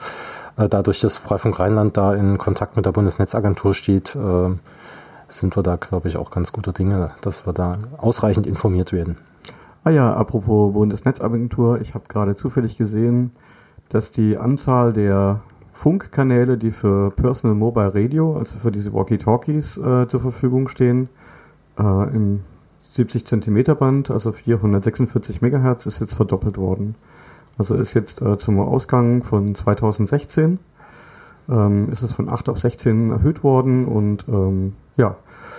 äh, 0.57 0.69
dadurch, 0.69 1.01
dass 1.01 1.17
Freifunk 1.17 1.59
Rheinland 1.59 1.97
da 1.97 2.15
in 2.15 2.39
Kontakt 2.39 2.77
mit 2.77 2.87
der 2.87 2.93
Bundesnetzagentur 2.93 3.75
steht, 3.75 4.15
äh, 4.15 4.51
sind 5.29 5.57
wir 5.57 5.63
da, 5.63 5.77
glaube 5.77 6.09
ich, 6.09 6.17
auch 6.17 6.31
ganz 6.31 6.53
gute 6.53 6.73
Dinge, 6.73 7.13
dass 7.23 7.47
wir 7.47 7.53
da 7.53 7.79
ausreichend 7.99 8.47
informiert 8.47 8.93
werden. 8.93 9.17
Ah 9.85 9.91
ja, 9.91 10.15
apropos 10.15 10.73
Bundesnetzagentur, 10.73 11.81
ich 11.81 11.95
habe 11.95 12.05
gerade 12.07 12.37
zufällig 12.37 12.77
gesehen, 12.77 13.33
dass 13.89 14.11
die 14.11 14.39
Anzahl 14.39 14.93
der 14.93 15.41
Funkkanäle, 15.73 16.59
die 16.59 16.71
für 16.71 17.11
Personal 17.11 17.57
Mobile 17.57 17.95
Radio, 17.95 18.37
also 18.37 18.59
für 18.59 18.71
diese 18.71 18.93
Walkie-Talkies 18.93 19.79
äh, 19.79 20.07
zur 20.07 20.21
Verfügung 20.21 20.69
stehen, 20.69 21.09
äh, 21.79 21.83
im 22.15 22.45
70 22.93 23.27
Zentimeter 23.27 23.75
Band, 23.75 24.11
also 24.11 24.33
446 24.33 25.43
Megahertz, 25.43 25.87
ist 25.87 26.01
jetzt 26.01 26.15
verdoppelt 26.15 26.59
worden. 26.59 26.95
Also 27.59 27.75
ist 27.75 27.95
jetzt 27.95 28.23
äh, 28.23 28.39
zum 28.39 28.61
Ausgang 28.61 29.23
von 29.23 29.55
2016 29.55 30.59
ähm, 31.49 31.91
ist 31.91 32.03
es 32.03 32.13
von 32.13 32.29
8 32.29 32.49
auf 32.49 32.61
16 32.61 33.11
erhöht 33.11 33.43
worden 33.43 33.85
und 33.85 34.27
ähm, 34.29 34.75
ja, 34.97 35.17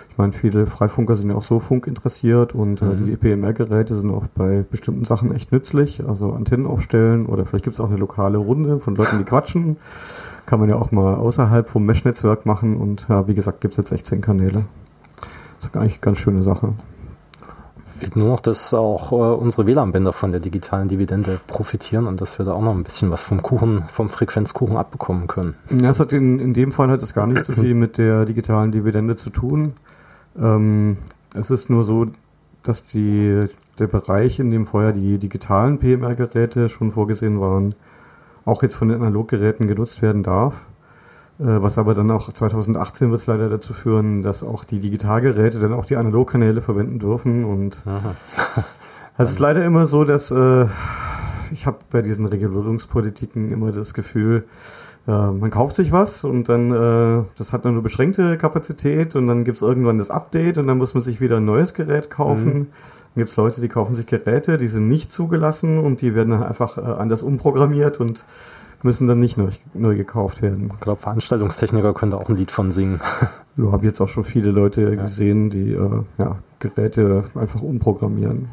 ich 0.09 0.17
meine, 0.17 0.33
viele 0.33 0.67
Freifunker 0.67 1.15
sind 1.15 1.31
ja 1.31 1.35
auch 1.35 1.43
so 1.43 1.59
funkinteressiert 1.59 2.53
und 2.53 2.81
äh, 2.81 2.85
mhm. 2.85 3.05
die 3.05 3.13
EPMR-Geräte 3.13 3.95
sind 3.95 4.11
auch 4.11 4.27
bei 4.27 4.63
bestimmten 4.69 5.05
Sachen 5.05 5.33
echt 5.33 5.51
nützlich, 5.51 6.03
also 6.07 6.33
Antennen 6.33 6.67
aufstellen 6.67 7.25
oder 7.25 7.45
vielleicht 7.45 7.65
gibt 7.65 7.75
es 7.75 7.79
auch 7.79 7.89
eine 7.89 7.97
lokale 7.97 8.37
Runde 8.37 8.79
von 8.79 8.95
Leuten, 8.95 9.17
die 9.17 9.23
quatschen. 9.23 9.77
kann 10.45 10.59
man 10.59 10.69
ja 10.69 10.75
auch 10.75 10.91
mal 10.91 11.15
außerhalb 11.15 11.67
vom 11.67 11.85
Mesh-Netzwerk 11.85 12.45
machen 12.45 12.77
und 12.77 13.07
ja, 13.09 13.27
wie 13.27 13.33
gesagt, 13.33 13.61
gibt 13.61 13.73
es 13.73 13.77
jetzt 13.77 13.89
16 13.89 14.21
Kanäle. 14.21 14.65
Das 15.59 15.69
ist 15.69 15.75
eigentlich 15.75 15.93
eine 15.93 16.01
ganz 16.01 16.17
schöne 16.19 16.43
Sache. 16.43 16.73
Fehlt 18.03 18.15
nur 18.15 18.29
noch, 18.29 18.39
dass 18.39 18.73
auch 18.73 19.11
äh, 19.11 19.15
unsere 19.15 19.65
WLAN-Bänder 19.65 20.13
von 20.13 20.31
der 20.31 20.39
digitalen 20.39 20.87
Dividende 20.87 21.39
profitieren 21.47 22.07
und 22.07 22.21
dass 22.21 22.37
wir 22.37 22.45
da 22.45 22.53
auch 22.53 22.61
noch 22.61 22.75
ein 22.75 22.83
bisschen 22.83 23.11
was 23.11 23.23
vom 23.23 23.41
Kuchen, 23.41 23.85
vom 23.87 24.09
Frequenzkuchen 24.09 24.77
abbekommen 24.77 25.27
können. 25.27 25.55
Ja, 25.69 25.89
es 25.89 25.99
hat 25.99 26.13
in, 26.13 26.39
in 26.39 26.53
dem 26.53 26.71
Fall 26.71 26.89
hat 26.89 27.01
es 27.01 27.13
gar 27.13 27.27
nicht 27.27 27.45
so 27.45 27.53
viel 27.61 27.73
mit 27.73 27.97
der 27.97 28.25
digitalen 28.25 28.71
Dividende 28.71 29.15
zu 29.15 29.29
tun. 29.29 29.73
Ähm, 30.37 30.97
es 31.33 31.49
ist 31.49 31.69
nur 31.69 31.83
so, 31.83 32.07
dass 32.61 32.85
die, 32.85 33.45
der 33.79 33.87
Bereich, 33.87 34.39
in 34.39 34.51
dem 34.51 34.65
vorher 34.65 34.91
die 34.91 35.17
digitalen 35.17 35.79
PMR-Geräte 35.79 36.69
schon 36.69 36.91
vorgesehen 36.91 37.39
waren, 37.39 37.75
auch 38.45 38.61
jetzt 38.63 38.75
von 38.75 38.89
den 38.89 39.01
Analoggeräten 39.01 39.67
genutzt 39.67 40.01
werden 40.01 40.23
darf. 40.23 40.67
Äh, 41.39 41.61
was 41.61 41.77
aber 41.77 41.93
dann 41.93 42.11
auch 42.11 42.31
2018 42.31 43.09
wird 43.09 43.21
es 43.21 43.27
leider 43.27 43.49
dazu 43.49 43.73
führen, 43.73 44.21
dass 44.21 44.43
auch 44.43 44.63
die 44.63 44.79
Digitalgeräte 44.79 45.59
dann 45.59 45.73
auch 45.73 45.85
die 45.85 45.95
Analogkanäle 45.95 46.61
verwenden 46.61 46.99
dürfen. 46.99 47.43
Und 47.45 47.83
es 49.17 49.31
ist 49.31 49.39
leider 49.39 49.65
immer 49.65 49.87
so, 49.87 50.03
dass 50.03 50.31
äh, 50.31 50.67
ich 51.51 51.65
habe 51.65 51.77
bei 51.91 52.01
diesen 52.01 52.25
Regulierungspolitiken 52.25 53.51
immer 53.51 53.71
das 53.71 53.93
Gefühl, 53.93 54.45
äh, 55.07 55.11
man 55.11 55.49
kauft 55.49 55.75
sich 55.75 55.91
was 55.91 56.23
und 56.23 56.49
dann, 56.49 56.71
äh, 56.71 57.23
das 57.37 57.51
hat 57.51 57.63
nur 57.63 57.73
eine 57.73 57.81
beschränkte 57.81 58.37
Kapazität 58.37 59.15
und 59.15 59.27
dann 59.27 59.43
gibt 59.43 59.57
es 59.57 59.61
irgendwann 59.61 59.97
das 59.97 60.09
Update 60.11 60.57
und 60.57 60.67
dann 60.67 60.77
muss 60.77 60.93
man 60.93 61.03
sich 61.03 61.19
wieder 61.19 61.37
ein 61.37 61.45
neues 61.45 61.73
Gerät 61.73 62.09
kaufen. 62.09 62.53
Mhm. 62.53 62.67
Dann 63.15 63.21
gibt 63.21 63.29
es 63.29 63.37
Leute, 63.37 63.61
die 63.61 63.67
kaufen 63.67 63.95
sich 63.95 64.07
Geräte, 64.07 64.57
die 64.57 64.67
sind 64.67 64.87
nicht 64.87 65.11
zugelassen 65.11 65.77
und 65.77 66.01
die 66.01 66.15
werden 66.15 66.29
dann 66.29 66.43
einfach 66.43 66.77
äh, 66.77 66.81
anders 66.81 67.21
umprogrammiert 67.21 67.99
und 67.99 68.25
müssen 68.83 69.07
dann 69.07 69.19
nicht 69.19 69.37
neu, 69.37 69.49
neu 69.73 69.95
gekauft 69.95 70.41
werden. 70.41 70.71
Ich 70.73 70.79
glaube, 70.79 71.01
Veranstaltungstechniker 71.01 71.93
können 71.93 72.11
da 72.11 72.17
auch 72.17 72.29
ein 72.29 72.35
Lied 72.35 72.51
von 72.51 72.71
singen. 72.71 72.99
Ja, 73.55 73.71
habe 73.71 73.85
jetzt 73.85 74.01
auch 74.01 74.09
schon 74.09 74.23
viele 74.23 74.49
Leute 74.49 74.81
ja. 74.81 74.95
gesehen, 74.95 75.51
die 75.51 75.73
äh, 75.73 76.01
ja, 76.17 76.39
Geräte 76.57 77.25
einfach 77.35 77.61
umprogrammieren. 77.61 78.49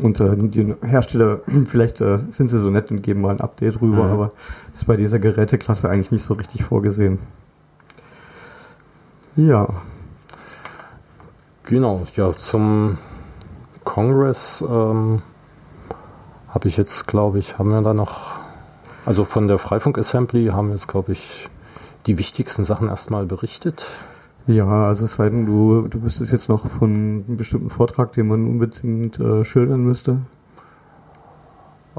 Und 0.00 0.20
äh, 0.20 0.34
die 0.36 0.74
Hersteller, 0.82 1.40
vielleicht 1.66 2.00
äh, 2.00 2.16
sind 2.30 2.48
sie 2.48 2.58
so 2.58 2.70
nett 2.70 2.90
und 2.90 3.02
geben 3.02 3.20
mal 3.20 3.32
ein 3.32 3.42
Update 3.42 3.82
rüber, 3.82 4.04
mhm. 4.04 4.12
aber 4.12 4.32
ist 4.72 4.86
bei 4.86 4.96
dieser 4.96 5.18
Geräteklasse 5.18 5.90
eigentlich 5.90 6.12
nicht 6.12 6.22
so 6.22 6.32
richtig 6.32 6.64
vorgesehen. 6.64 7.18
Ja. 9.36 9.68
Genau, 11.64 12.06
ja, 12.14 12.32
zum 12.32 12.96
Congress 13.84 14.64
ähm, 14.66 15.20
habe 16.48 16.68
ich 16.68 16.76
jetzt, 16.76 17.06
glaube 17.06 17.38
ich, 17.38 17.58
haben 17.58 17.70
wir 17.70 17.82
da 17.82 17.92
noch, 17.92 18.38
also 19.06 19.24
von 19.24 19.48
der 19.48 19.58
Freifunk 19.58 19.96
Assembly 19.98 20.46
haben 20.46 20.68
wir 20.68 20.74
jetzt, 20.74 20.88
glaube 20.88 21.12
ich, 21.12 21.48
die 22.06 22.18
wichtigsten 22.18 22.64
Sachen 22.64 22.88
erstmal 22.88 23.24
berichtet. 23.24 23.86
Ja, 24.48 24.86
also 24.88 25.06
es 25.06 25.14
sei 25.14 25.28
denn, 25.28 25.46
du, 25.46 25.88
du 25.88 26.02
wüsstest 26.02 26.32
jetzt 26.32 26.48
noch 26.48 26.68
von 26.68 26.94
einem 26.94 27.36
bestimmten 27.36 27.70
Vortrag, 27.70 28.12
den 28.12 28.28
man 28.28 28.46
unbedingt 28.46 29.18
äh, 29.18 29.44
schildern 29.44 29.84
müsste. 29.84 30.18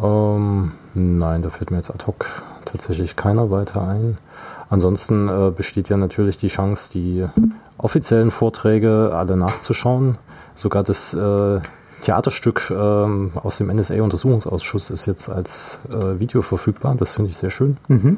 Ähm, 0.01 0.71
nein, 0.93 1.41
da 1.41 1.49
fällt 1.49 1.71
mir 1.71 1.77
jetzt 1.77 1.89
ad 1.89 2.05
hoc 2.07 2.25
tatsächlich 2.65 3.15
keiner 3.15 3.51
weiter 3.51 3.87
ein. 3.87 4.17
Ansonsten 4.69 5.29
äh, 5.29 5.51
besteht 5.51 5.89
ja 5.89 5.97
natürlich 5.97 6.37
die 6.37 6.49
Chance, 6.49 6.91
die 6.91 7.25
offiziellen 7.77 8.31
Vorträge 8.31 9.11
alle 9.13 9.37
nachzuschauen. 9.37 10.17
Sogar 10.55 10.83
das 10.83 11.13
äh, 11.13 11.59
Theaterstück 12.01 12.71
ähm, 12.71 13.31
aus 13.35 13.57
dem 13.57 13.67
NSA-Untersuchungsausschuss 13.67 14.89
ist 14.89 15.05
jetzt 15.05 15.29
als 15.29 15.79
äh, 15.89 16.19
Video 16.19 16.41
verfügbar. 16.41 16.95
Das 16.95 17.13
finde 17.13 17.31
ich 17.31 17.37
sehr 17.37 17.51
schön. 17.51 17.77
Mhm. 17.87 18.17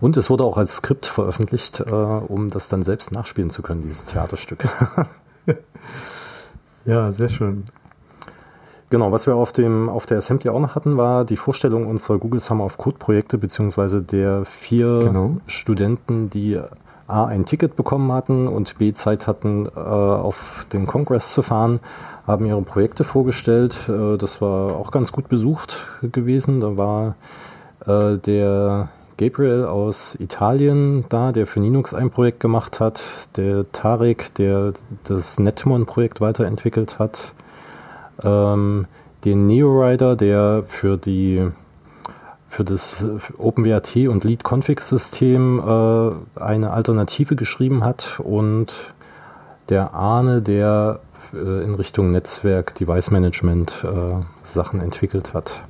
Und 0.00 0.16
es 0.16 0.30
wurde 0.30 0.44
auch 0.44 0.58
als 0.58 0.76
Skript 0.76 1.06
veröffentlicht, 1.06 1.80
äh, 1.80 1.92
um 1.92 2.50
das 2.50 2.68
dann 2.68 2.82
selbst 2.82 3.12
nachspielen 3.12 3.50
zu 3.50 3.62
können, 3.62 3.80
dieses 3.80 4.04
Theaterstück. 4.06 4.68
ja, 6.84 7.10
sehr 7.10 7.28
schön. 7.28 7.64
Genau, 8.90 9.12
was 9.12 9.26
wir 9.26 9.34
auf, 9.34 9.52
dem, 9.52 9.90
auf 9.90 10.06
der 10.06 10.18
Assembly 10.18 10.48
auch 10.48 10.60
noch 10.60 10.74
hatten, 10.74 10.96
war 10.96 11.24
die 11.24 11.36
Vorstellung 11.36 11.86
unserer 11.86 12.18
Google 12.18 12.40
Summer 12.40 12.64
of 12.64 12.78
Code 12.78 12.96
Projekte, 12.98 13.36
beziehungsweise 13.36 14.02
der 14.02 14.46
vier 14.46 15.00
genau. 15.00 15.36
Studenten, 15.46 16.30
die 16.30 16.58
A, 17.06 17.26
ein 17.26 17.44
Ticket 17.44 17.76
bekommen 17.76 18.10
hatten 18.12 18.48
und 18.48 18.78
B, 18.78 18.94
Zeit 18.94 19.26
hatten, 19.26 19.66
äh, 19.66 19.78
auf 19.78 20.66
den 20.72 20.86
Kongress 20.86 21.32
zu 21.32 21.42
fahren, 21.42 21.80
haben 22.28 22.46
ihre 22.46 22.62
Projekte 22.62 23.02
vorgestellt. 23.02 23.88
Äh, 23.88 24.16
das 24.18 24.40
war 24.40 24.76
auch 24.76 24.92
ganz 24.92 25.10
gut 25.10 25.28
besucht 25.28 25.88
gewesen. 26.02 26.60
Da 26.60 26.76
war 26.76 27.16
äh, 27.86 28.18
der 28.18 28.90
Gabriel 29.16 29.64
aus 29.64 30.14
Italien 30.20 31.04
da, 31.08 31.32
der 31.32 31.48
für 31.48 31.58
Linux 31.58 31.92
ein 31.92 32.10
Projekt 32.10 32.38
gemacht 32.38 32.78
hat, 32.78 33.02
der 33.36 33.70
Tarek, 33.72 34.32
der 34.36 34.74
das 35.04 35.40
Netmon-Projekt 35.40 36.20
weiterentwickelt 36.20 37.00
hat, 37.00 37.32
ähm, 38.22 38.86
den 39.24 39.46
NeoRider, 39.46 40.14
der 40.14 40.62
für 40.64 40.96
die 40.96 41.48
für 42.50 42.64
das 42.64 43.04
OpenWrt 43.36 43.96
und 44.08 44.24
Lead-Config-System 44.24 45.58
äh, 45.58 46.40
eine 46.40 46.70
Alternative 46.70 47.36
geschrieben 47.36 47.84
hat 47.84 48.20
und 48.24 48.94
der 49.68 49.92
Arne, 49.92 50.40
der 50.40 51.00
in 51.32 51.74
Richtung 51.74 52.10
Netzwerk, 52.10 52.74
Device 52.74 53.10
Management 53.10 53.84
äh, 53.84 54.22
Sachen 54.42 54.80
entwickelt 54.80 55.34
hat. 55.34 55.62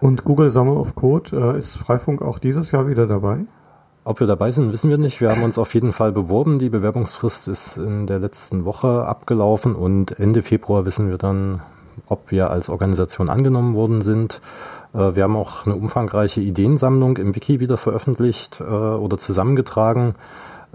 Und 0.00 0.24
Google 0.24 0.50
Summer 0.50 0.76
of 0.76 0.94
Code, 0.94 1.54
äh, 1.54 1.58
ist 1.58 1.76
Freifunk 1.76 2.22
auch 2.22 2.38
dieses 2.38 2.70
Jahr 2.70 2.88
wieder 2.88 3.06
dabei? 3.06 3.40
Ob 4.04 4.20
wir 4.20 4.26
dabei 4.28 4.52
sind, 4.52 4.72
wissen 4.72 4.88
wir 4.88 4.98
nicht. 4.98 5.20
Wir 5.20 5.30
haben 5.30 5.42
uns 5.42 5.58
auf 5.58 5.74
jeden 5.74 5.92
Fall 5.92 6.12
beworben. 6.12 6.60
Die 6.60 6.68
Bewerbungsfrist 6.68 7.48
ist 7.48 7.76
in 7.76 8.06
der 8.06 8.20
letzten 8.20 8.64
Woche 8.64 9.04
abgelaufen 9.04 9.74
und 9.74 10.20
Ende 10.20 10.42
Februar 10.42 10.86
wissen 10.86 11.08
wir 11.08 11.18
dann, 11.18 11.60
ob 12.06 12.30
wir 12.30 12.50
als 12.50 12.68
Organisation 12.68 13.28
angenommen 13.28 13.74
worden 13.74 14.02
sind. 14.02 14.40
Äh, 14.94 15.16
wir 15.16 15.24
haben 15.24 15.34
auch 15.36 15.66
eine 15.66 15.74
umfangreiche 15.74 16.40
Ideensammlung 16.40 17.16
im 17.16 17.34
Wiki 17.34 17.58
wieder 17.58 17.76
veröffentlicht 17.76 18.60
äh, 18.60 18.64
oder 18.64 19.18
zusammengetragen. 19.18 20.14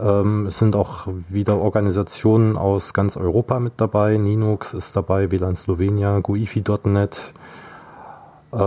Ähm, 0.02 0.48
es 0.48 0.58
sind 0.58 0.76
auch 0.76 1.08
wieder 1.30 1.58
Organisationen 1.58 2.58
aus 2.58 2.94
ganz 2.94 3.18
Europa 3.18 3.60
mit 3.60 3.74
dabei. 3.78 4.18
Linux 4.18 4.74
ist 4.74 4.96
dabei, 4.96 5.32
WLAN 5.32 5.56
Slovenia, 5.56 6.20
GUIFI.net, 6.20 7.34
äh, 8.52 8.58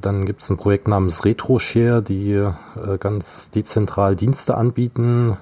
dann 0.00 0.24
gibt 0.24 0.40
es 0.40 0.50
ein 0.50 0.56
Projekt 0.56 0.88
namens 0.88 1.24
RetroShare, 1.24 2.02
die 2.02 2.32
äh, 2.32 2.52
ganz 2.98 3.50
dezentral 3.50 4.16
Dienste 4.16 4.56
anbieten. 4.56 5.36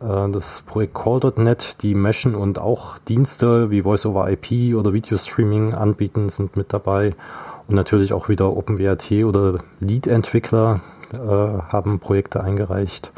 Äh, 0.00 0.30
das 0.30 0.62
Projekt 0.62 0.94
Call.net, 0.94 1.82
die 1.82 1.94
meshen 1.94 2.34
und 2.34 2.58
auch 2.58 2.98
Dienste 2.98 3.70
wie 3.70 3.82
Voice 3.82 4.06
over 4.06 4.30
IP 4.30 4.74
oder 4.74 4.92
Videostreaming 4.92 5.74
anbieten, 5.74 6.30
sind 6.30 6.56
mit 6.56 6.72
dabei. 6.72 7.14
Und 7.68 7.76
natürlich 7.76 8.12
auch 8.12 8.28
wieder 8.28 8.56
OpenWrt 8.56 9.12
oder 9.24 9.58
Lead-Entwickler 9.78 10.80
haben 11.12 11.98
Projekte 11.98 12.40
eingereicht 12.40 13.10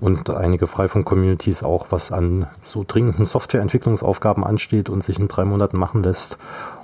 und 0.00 0.30
einige 0.30 0.66
Freifunk-Communities 0.66 1.62
auch, 1.62 1.86
was 1.90 2.12
an 2.12 2.46
so 2.64 2.84
dringenden 2.86 3.24
Softwareentwicklungsaufgaben 3.24 4.44
ansteht 4.44 4.88
und 4.88 5.02
sich 5.02 5.18
in 5.18 5.28
drei 5.28 5.44
Monaten 5.44 5.78
machen 5.78 6.02
lässt, 6.02 6.38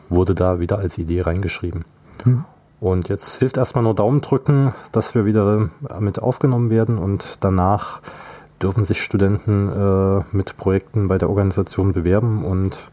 wurde 0.09 0.35
da 0.35 0.61
wieder 0.61 0.79
als 0.79 0.99
Idee 0.99 1.23
reingeschrieben. 1.23 1.85
Hm. 2.23 2.45
Und 2.81 3.09
jetzt 3.09 3.37
hilft 3.37 3.59
erstmal 3.59 3.85
nur 3.85 3.95
Daumen 3.95 4.23
drücken, 4.23 4.75
dass 4.91 5.15
wir 5.15 5.25
wieder 5.25 5.69
mit 6.01 6.21
aufgenommen 6.21 6.69
werden 6.71 6.99
und 6.99 7.39
danach 7.41 8.01
dürfen 8.61 8.85
sich 8.85 9.03
Studenten 9.03 9.69
äh, 9.69 10.25
mit 10.33 10.57
Projekten 10.57 11.09
bei 11.09 11.19
der 11.19 11.29
Organisation 11.29 11.93
bewerben 11.93 12.45
und 12.45 12.91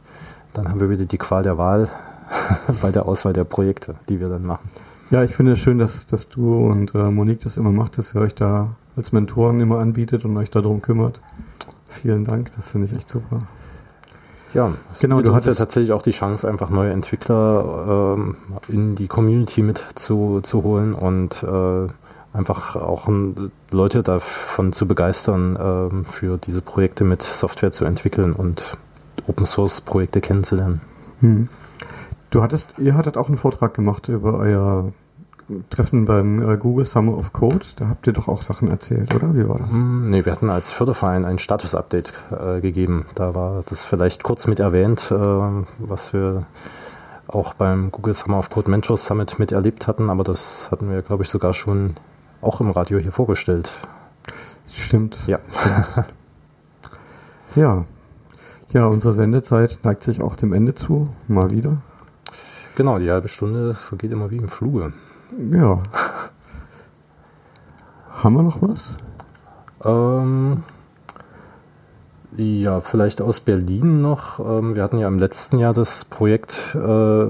dann 0.53 0.69
haben 0.69 0.79
wir 0.79 0.89
wieder 0.89 1.05
die 1.05 1.17
Qual 1.17 1.43
der 1.43 1.57
Wahl 1.57 1.89
bei 2.81 2.91
der 2.91 3.07
Auswahl 3.07 3.33
der 3.33 3.43
Projekte, 3.43 3.95
die 4.09 4.19
wir 4.19 4.29
dann 4.29 4.45
machen. 4.45 4.69
Ja, 5.11 5.23
ich 5.23 5.35
finde 5.35 5.53
es 5.53 5.59
schön, 5.59 5.79
dass, 5.79 6.05
dass 6.05 6.29
du 6.29 6.67
und 6.67 6.93
äh, 6.93 7.09
Monique 7.09 7.41
das 7.41 7.57
immer 7.57 7.71
macht, 7.71 7.97
dass 7.97 8.13
ihr 8.13 8.21
euch 8.21 8.35
da 8.35 8.69
als 8.99 9.11
Mentoren 9.13 9.59
immer 9.61 9.79
anbietet 9.79 10.25
und 10.25 10.37
euch 10.37 10.51
darum 10.51 10.81
kümmert. 10.81 11.21
Vielen 11.89 12.25
Dank, 12.25 12.51
das 12.51 12.71
finde 12.71 12.87
ich 12.87 12.95
echt 12.95 13.09
super. 13.09 13.39
Ja, 14.53 14.73
genau. 14.99 15.21
Du 15.21 15.33
hattest 15.33 15.59
ja 15.59 15.65
tatsächlich 15.65 15.91
auch 15.91 16.01
die 16.01 16.11
Chance, 16.11 16.47
einfach 16.47 16.69
neue 16.69 16.91
Entwickler 16.91 18.15
ähm, 18.17 18.35
in 18.67 18.95
die 18.95 19.07
Community 19.07 19.61
mit 19.61 19.83
zu, 19.95 20.41
zu 20.41 20.63
holen 20.63 20.93
und 20.93 21.43
äh, 21.43 21.87
einfach 22.33 22.75
auch 22.75 23.07
um, 23.07 23.51
Leute 23.71 24.03
davon 24.03 24.73
zu 24.73 24.87
begeistern, 24.87 25.55
äh, 25.55 26.09
für 26.09 26.37
diese 26.37 26.61
Projekte 26.61 27.03
mit 27.03 27.21
Software 27.21 27.71
zu 27.71 27.85
entwickeln 27.85 28.33
und 28.33 28.77
Open 29.27 29.45
Source 29.45 29.81
Projekte 29.81 30.19
kennenzulernen. 30.19 30.81
Hm. 31.21 31.49
Du 32.31 32.41
hattest, 32.41 32.73
ihr 32.77 32.95
hattet 32.95 33.17
auch 33.17 33.27
einen 33.27 33.37
Vortrag 33.37 33.73
gemacht 33.73 34.09
über 34.09 34.33
euer 34.37 34.91
Treffen 35.69 36.05
beim 36.05 36.47
äh, 36.47 36.57
Google 36.57 36.85
Summer 36.85 37.17
of 37.17 37.33
Code, 37.33 37.65
da 37.75 37.89
habt 37.89 38.05
ihr 38.07 38.13
doch 38.13 38.27
auch 38.27 38.41
Sachen 38.41 38.69
erzählt, 38.69 39.15
oder? 39.15 39.35
Wie 39.35 39.47
war 39.47 39.59
das? 39.59 39.71
Mm, 39.71 40.09
nee, 40.09 40.25
wir 40.25 40.31
hatten 40.31 40.49
als 40.49 40.71
Förderverein 40.71 41.25
ein 41.25 41.39
Status-Update 41.39 42.13
äh, 42.31 42.61
gegeben. 42.61 43.05
Da 43.15 43.33
war 43.33 43.63
das 43.67 43.83
vielleicht 43.83 44.23
kurz 44.23 44.47
mit 44.47 44.59
erwähnt, 44.59 45.11
äh, 45.11 45.15
was 45.79 46.13
wir 46.13 46.45
auch 47.27 47.53
beim 47.53 47.91
Google 47.91 48.13
Summer 48.13 48.39
of 48.39 48.49
Code 48.49 48.69
Mentors 48.69 49.05
Summit 49.05 49.39
miterlebt 49.39 49.87
hatten, 49.87 50.09
aber 50.09 50.23
das 50.23 50.69
hatten 50.71 50.89
wir, 50.89 51.01
glaube 51.01 51.23
ich, 51.23 51.29
sogar 51.29 51.53
schon 51.53 51.95
auch 52.41 52.61
im 52.61 52.69
Radio 52.69 52.99
hier 52.99 53.11
vorgestellt. 53.11 53.71
Stimmt. 54.67 55.19
Ja. 55.27 55.39
Stimmt. 55.49 56.07
ja. 57.55 57.85
Ja, 58.71 58.85
unsere 58.85 59.15
Sendezeit 59.15 59.79
neigt 59.83 60.03
sich 60.03 60.21
auch 60.21 60.35
dem 60.35 60.53
Ende 60.53 60.75
zu. 60.75 61.09
Mal 61.27 61.49
wieder. 61.49 61.81
Genau, 62.75 62.99
die 62.99 63.09
halbe 63.09 63.29
Stunde 63.29 63.73
vergeht 63.73 64.11
immer 64.11 64.29
wie 64.29 64.37
im 64.37 64.47
Fluge. 64.47 64.93
Ja. 65.37 65.83
Haben 68.11 68.35
wir 68.35 68.43
noch 68.43 68.61
was? 68.61 68.97
Ähm, 69.85 70.63
ja, 72.35 72.81
vielleicht 72.81 73.21
aus 73.21 73.39
Berlin 73.39 74.01
noch. 74.01 74.39
Ähm, 74.39 74.75
wir 74.75 74.83
hatten 74.83 74.97
ja 74.97 75.07
im 75.07 75.19
letzten 75.19 75.59
Jahr 75.59 75.73
das 75.73 76.05
Projekt 76.05 76.75
äh, 76.75 77.25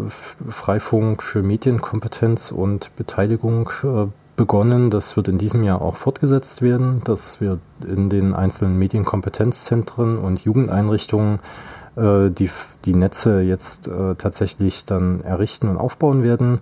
Freifunk 0.49 1.23
für 1.23 1.43
Medienkompetenz 1.43 2.51
und 2.51 2.95
Beteiligung 2.95 3.69
äh, 3.83 4.05
begonnen. 4.35 4.89
Das 4.89 5.17
wird 5.17 5.27
in 5.27 5.37
diesem 5.37 5.63
Jahr 5.63 5.81
auch 5.81 5.97
fortgesetzt 5.97 6.61
werden, 6.61 7.01
dass 7.03 7.41
wir 7.41 7.59
in 7.85 8.09
den 8.09 8.33
einzelnen 8.33 8.79
Medienkompetenzzentren 8.79 10.17
und 10.17 10.45
Jugendeinrichtungen 10.45 11.39
äh, 11.97 12.29
die, 12.29 12.49
die 12.85 12.93
Netze 12.93 13.41
jetzt 13.41 13.91
tatsächlich 14.17 14.85
dann 14.85 15.21
errichten 15.21 15.67
und 15.67 15.77
aufbauen 15.77 16.23
werden. 16.23 16.61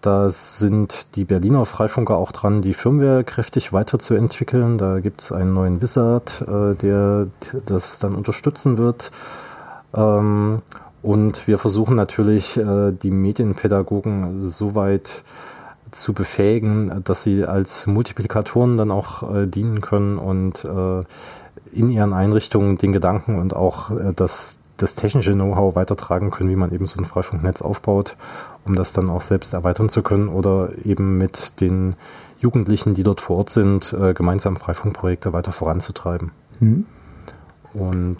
Da 0.00 0.30
sind 0.30 1.16
die 1.16 1.24
Berliner 1.24 1.66
Freifunker 1.66 2.16
auch 2.16 2.30
dran, 2.30 2.62
die 2.62 2.74
Firmware 2.74 3.24
kräftig 3.24 3.72
weiterzuentwickeln. 3.72 4.78
Da 4.78 5.00
gibt 5.00 5.22
es 5.22 5.32
einen 5.32 5.52
neuen 5.52 5.82
Wizard, 5.82 6.42
äh, 6.42 6.74
der 6.74 7.26
das 7.66 7.98
dann 7.98 8.14
unterstützen 8.14 8.78
wird. 8.78 9.10
Ähm, 9.94 10.62
und 11.02 11.46
wir 11.46 11.58
versuchen 11.58 11.96
natürlich, 11.96 12.56
äh, 12.56 12.92
die 12.92 13.10
Medienpädagogen 13.10 14.40
soweit 14.40 15.24
zu 15.90 16.12
befähigen, 16.12 17.02
dass 17.04 17.22
sie 17.22 17.44
als 17.44 17.86
Multiplikatoren 17.86 18.76
dann 18.76 18.90
auch 18.90 19.34
äh, 19.34 19.46
dienen 19.46 19.80
können 19.80 20.18
und 20.18 20.64
äh, 20.64 21.02
in 21.72 21.88
ihren 21.88 22.12
Einrichtungen 22.12 22.78
den 22.78 22.92
Gedanken 22.92 23.38
und 23.38 23.54
auch 23.54 23.90
äh, 23.90 24.12
das, 24.14 24.58
das 24.76 24.94
technische 24.94 25.32
Know-how 25.32 25.74
weitertragen 25.76 26.30
können, 26.30 26.50
wie 26.50 26.56
man 26.56 26.72
eben 26.72 26.86
so 26.86 27.00
ein 27.00 27.06
Freifunknetz 27.06 27.62
aufbaut, 27.62 28.16
um 28.68 28.74
das 28.74 28.92
dann 28.92 29.10
auch 29.10 29.22
selbst 29.22 29.54
erweitern 29.54 29.88
zu 29.88 30.02
können 30.02 30.28
oder 30.28 30.70
eben 30.84 31.18
mit 31.18 31.60
den 31.60 31.96
Jugendlichen, 32.38 32.94
die 32.94 33.02
dort 33.02 33.20
vor 33.20 33.38
Ort 33.38 33.50
sind, 33.50 33.92
äh, 33.92 34.14
gemeinsam 34.14 34.56
Freifunkprojekte 34.56 35.32
weiter 35.32 35.52
voranzutreiben. 35.52 36.30
Mhm. 36.60 36.86
Und 37.74 38.18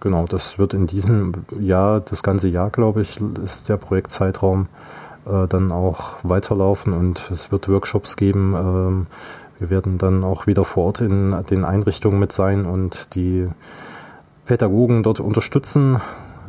genau, 0.00 0.26
das 0.26 0.58
wird 0.58 0.74
in 0.74 0.86
diesem 0.86 1.32
Jahr, 1.58 2.00
das 2.00 2.22
ganze 2.22 2.48
Jahr, 2.48 2.70
glaube 2.70 3.02
ich, 3.02 3.20
ist 3.44 3.68
der 3.68 3.76
Projektzeitraum 3.76 4.68
äh, 5.26 5.46
dann 5.48 5.72
auch 5.72 6.16
weiterlaufen 6.22 6.92
und 6.92 7.30
es 7.30 7.52
wird 7.52 7.68
Workshops 7.68 8.16
geben. 8.16 8.54
Ähm, 8.56 9.06
wir 9.58 9.70
werden 9.70 9.98
dann 9.98 10.24
auch 10.24 10.46
wieder 10.46 10.64
vor 10.64 10.86
Ort 10.86 11.00
in 11.00 11.34
den 11.48 11.64
Einrichtungen 11.64 12.18
mit 12.18 12.32
sein 12.32 12.66
und 12.66 13.14
die 13.14 13.48
Pädagogen 14.46 15.02
dort 15.02 15.20
unterstützen, 15.20 16.00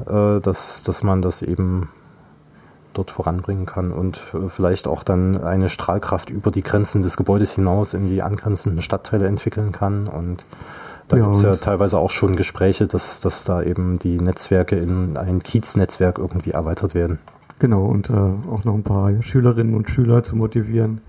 äh, 0.07 0.39
dass, 0.41 0.83
dass 0.83 1.03
man 1.03 1.21
das 1.21 1.41
eben 1.41 1.89
dort 2.97 3.11
voranbringen 3.11 3.65
kann 3.65 3.91
und 3.91 4.19
äh, 4.33 4.47
vielleicht 4.47 4.87
auch 4.87 5.03
dann 5.03 5.41
eine 5.41 5.69
Strahlkraft 5.69 6.29
über 6.29 6.51
die 6.51 6.63
Grenzen 6.63 7.01
des 7.01 7.17
Gebäudes 7.17 7.51
hinaus 7.53 7.93
in 7.93 8.09
die 8.09 8.21
angrenzenden 8.21 8.81
Stadtteile 8.81 9.27
entwickeln 9.27 9.71
kann. 9.71 10.07
Und 10.07 10.45
da 11.07 11.17
ja, 11.17 11.23
gibt 11.23 11.35
es 11.35 11.41
ja 11.43 11.55
teilweise 11.55 11.97
auch 11.97 12.09
schon 12.09 12.35
Gespräche, 12.35 12.87
dass, 12.87 13.19
dass 13.19 13.43
da 13.43 13.61
eben 13.61 13.99
die 13.99 14.19
Netzwerke 14.19 14.75
in 14.75 15.17
ein 15.17 15.39
Kieznetzwerk 15.39 16.17
irgendwie 16.17 16.51
erweitert 16.51 16.95
werden. 16.95 17.19
Genau, 17.59 17.85
und 17.85 18.09
äh, 18.09 18.13
auch 18.13 18.63
noch 18.63 18.73
ein 18.73 18.83
paar 18.83 19.21
Schülerinnen 19.21 19.75
und 19.75 19.89
Schüler 19.89 20.23
zu 20.23 20.35
motivieren, 20.35 21.01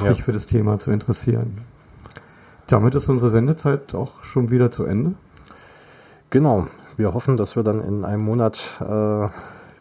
ja. 0.00 0.08
sich 0.08 0.24
für 0.24 0.32
das 0.32 0.46
Thema 0.46 0.78
zu 0.78 0.90
interessieren. 0.90 1.58
Damit 2.66 2.94
ist 2.94 3.08
unsere 3.08 3.30
Sendezeit 3.30 3.94
auch 3.94 4.24
schon 4.24 4.50
wieder 4.50 4.70
zu 4.70 4.84
Ende. 4.84 5.14
Genau, 6.30 6.66
wir 6.96 7.14
hoffen, 7.14 7.36
dass 7.36 7.56
wir 7.56 7.62
dann 7.62 7.80
in 7.80 8.04
einem 8.04 8.24
Monat 8.24 8.80
äh, 8.80 9.28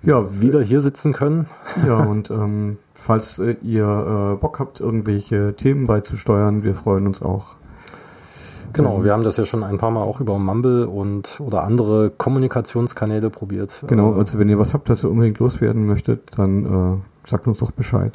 ja, 0.03 0.39
wieder 0.39 0.61
hier 0.61 0.81
sitzen 0.81 1.13
können. 1.13 1.47
Ja, 1.85 1.97
und 2.03 2.29
ähm, 2.29 2.77
falls 2.93 3.39
äh, 3.39 3.55
ihr 3.61 4.33
äh, 4.35 4.39
Bock 4.39 4.59
habt, 4.59 4.79
irgendwelche 4.79 5.55
Themen 5.55 5.87
beizusteuern, 5.87 6.63
wir 6.63 6.75
freuen 6.75 7.07
uns 7.07 7.21
auch. 7.21 7.55
Genau, 8.73 9.03
wir 9.03 9.13
haben 9.13 9.23
das 9.23 9.37
ja 9.37 9.45
schon 9.45 9.63
ein 9.63 9.77
paar 9.77 9.91
Mal 9.91 10.01
auch 10.01 10.19
über 10.19 10.39
Mumble 10.39 10.87
und 10.87 11.39
oder 11.39 11.63
andere 11.63 12.09
Kommunikationskanäle 12.09 13.29
probiert. 13.29 13.83
Genau, 13.87 14.15
äh, 14.15 14.19
also 14.19 14.39
wenn 14.39 14.49
ihr 14.49 14.57
was 14.57 14.73
habt, 14.73 14.89
das 14.89 15.03
ihr 15.03 15.11
unbedingt 15.11 15.39
loswerden 15.39 15.85
möchtet, 15.85 16.37
dann 16.37 16.65
äh, 16.65 17.27
sagt 17.29 17.47
uns 17.47 17.59
doch 17.59 17.71
Bescheid. 17.71 18.13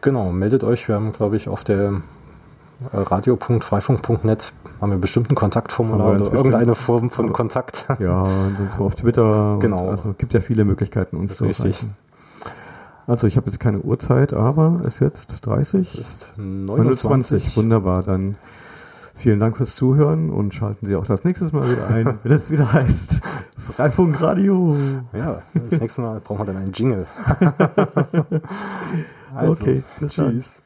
Genau, 0.00 0.32
meldet 0.32 0.64
euch. 0.64 0.88
Wir 0.88 0.94
haben, 0.94 1.12
glaube 1.12 1.36
ich, 1.36 1.48
auf 1.48 1.62
der 1.62 2.00
radio.freifunk.net 2.92 4.52
haben 4.80 4.90
wir 4.90 4.98
bestimmt 4.98 5.30
ein 5.30 5.34
Kontaktformular 5.34 6.14
oder 6.16 6.32
irgendeine 6.32 6.74
Form 6.76 7.10
von 7.10 7.32
Kontakt. 7.32 7.86
Ja, 7.98 8.22
und 8.22 8.72
so 8.76 8.84
auf 8.84 8.94
Twitter. 8.94 9.58
Genau. 9.60 9.88
Also 9.88 10.14
gibt 10.16 10.34
ja 10.34 10.40
viele 10.40 10.64
Möglichkeiten, 10.64 11.16
uns 11.16 11.36
zu 11.36 11.44
Richtig. 11.44 11.82
erreichen. 11.82 11.96
Also 13.06 13.26
ich 13.26 13.36
habe 13.36 13.46
jetzt 13.46 13.58
keine 13.58 13.80
Uhrzeit, 13.80 14.32
aber 14.32 14.82
ist 14.84 15.00
jetzt 15.00 15.44
30? 15.46 15.98
Ist 15.98 16.32
29. 16.36 17.04
29. 17.04 17.56
Wunderbar, 17.56 18.02
dann 18.02 18.36
vielen 19.14 19.40
Dank 19.40 19.56
fürs 19.56 19.76
Zuhören 19.76 20.30
und 20.30 20.54
schalten 20.54 20.86
Sie 20.86 20.96
auch 20.96 21.06
das 21.06 21.24
nächste 21.24 21.44
Mal 21.54 21.70
wieder 21.70 21.88
ein, 21.88 22.18
wenn 22.22 22.32
es 22.32 22.50
wieder 22.50 22.72
heißt 22.72 23.20
Freifunkradio. 23.76 24.76
Ja, 25.12 25.42
das 25.70 25.80
nächste 25.80 26.02
Mal 26.02 26.20
brauchen 26.20 26.40
wir 26.40 26.46
dann 26.46 26.56
einen 26.56 26.72
Jingle. 26.72 27.06
also, 29.34 29.52
okay, 29.52 29.82
bis 29.98 30.12
tschüss. 30.12 30.61